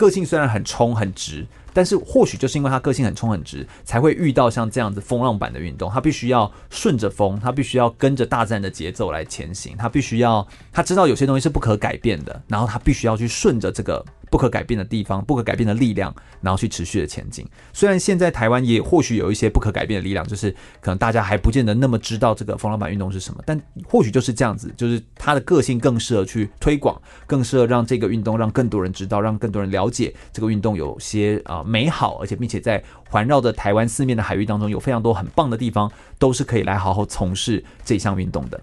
[0.01, 1.45] 个性虽然很冲很直。
[1.73, 5.89] 但是或许就是因为他个性很冲很直，才会遇到像这样子风浪板的运动。
[5.89, 9.77] 他必须要顺着风，他必须要跟着大自然的节奏来前行。
[9.77, 14.03] 他必须要，他知道有些东西是不可改变的，然后他必须要去顺着这个。
[14.31, 17.45] 不可改变的地方，不可改变的力量，然后去持续的前进。
[17.73, 20.49] 虽然现在台湾也或许有一些不可改变的力量，就是
[20.79, 38.57] 可能大家还不见得那么知道这个风浪板运动是什么，但或许就是这样子，就是他的个性更适合去推广，更适合让这个运动让更多人知道，让更多人了解这个运动有些啊、美好，而且并且在环绕着台湾四面的海域当中有非常多很棒的地方，都是可以来好好从事这项运动的。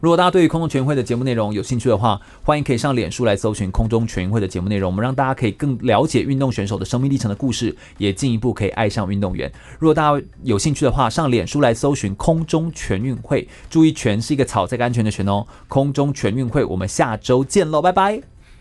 [0.00, 4.90] 如果大家对于空中全运会的节目内容有兴趣的话，欢迎可以上脸书来搜寻空中全运会的节目内容。
[4.90, 9.52] 我们让大家可以更了解运动选手的生命历程的故事，也进一步可以爱上运动员。
[9.78, 15.46] 如果大家有兴趣的话，上脸书来搜寻空中全运会，注意“全”是一个草，这个安全的“全”哦。
[15.68, 18.39] 空中全运会，我们下周见喽，拜拜。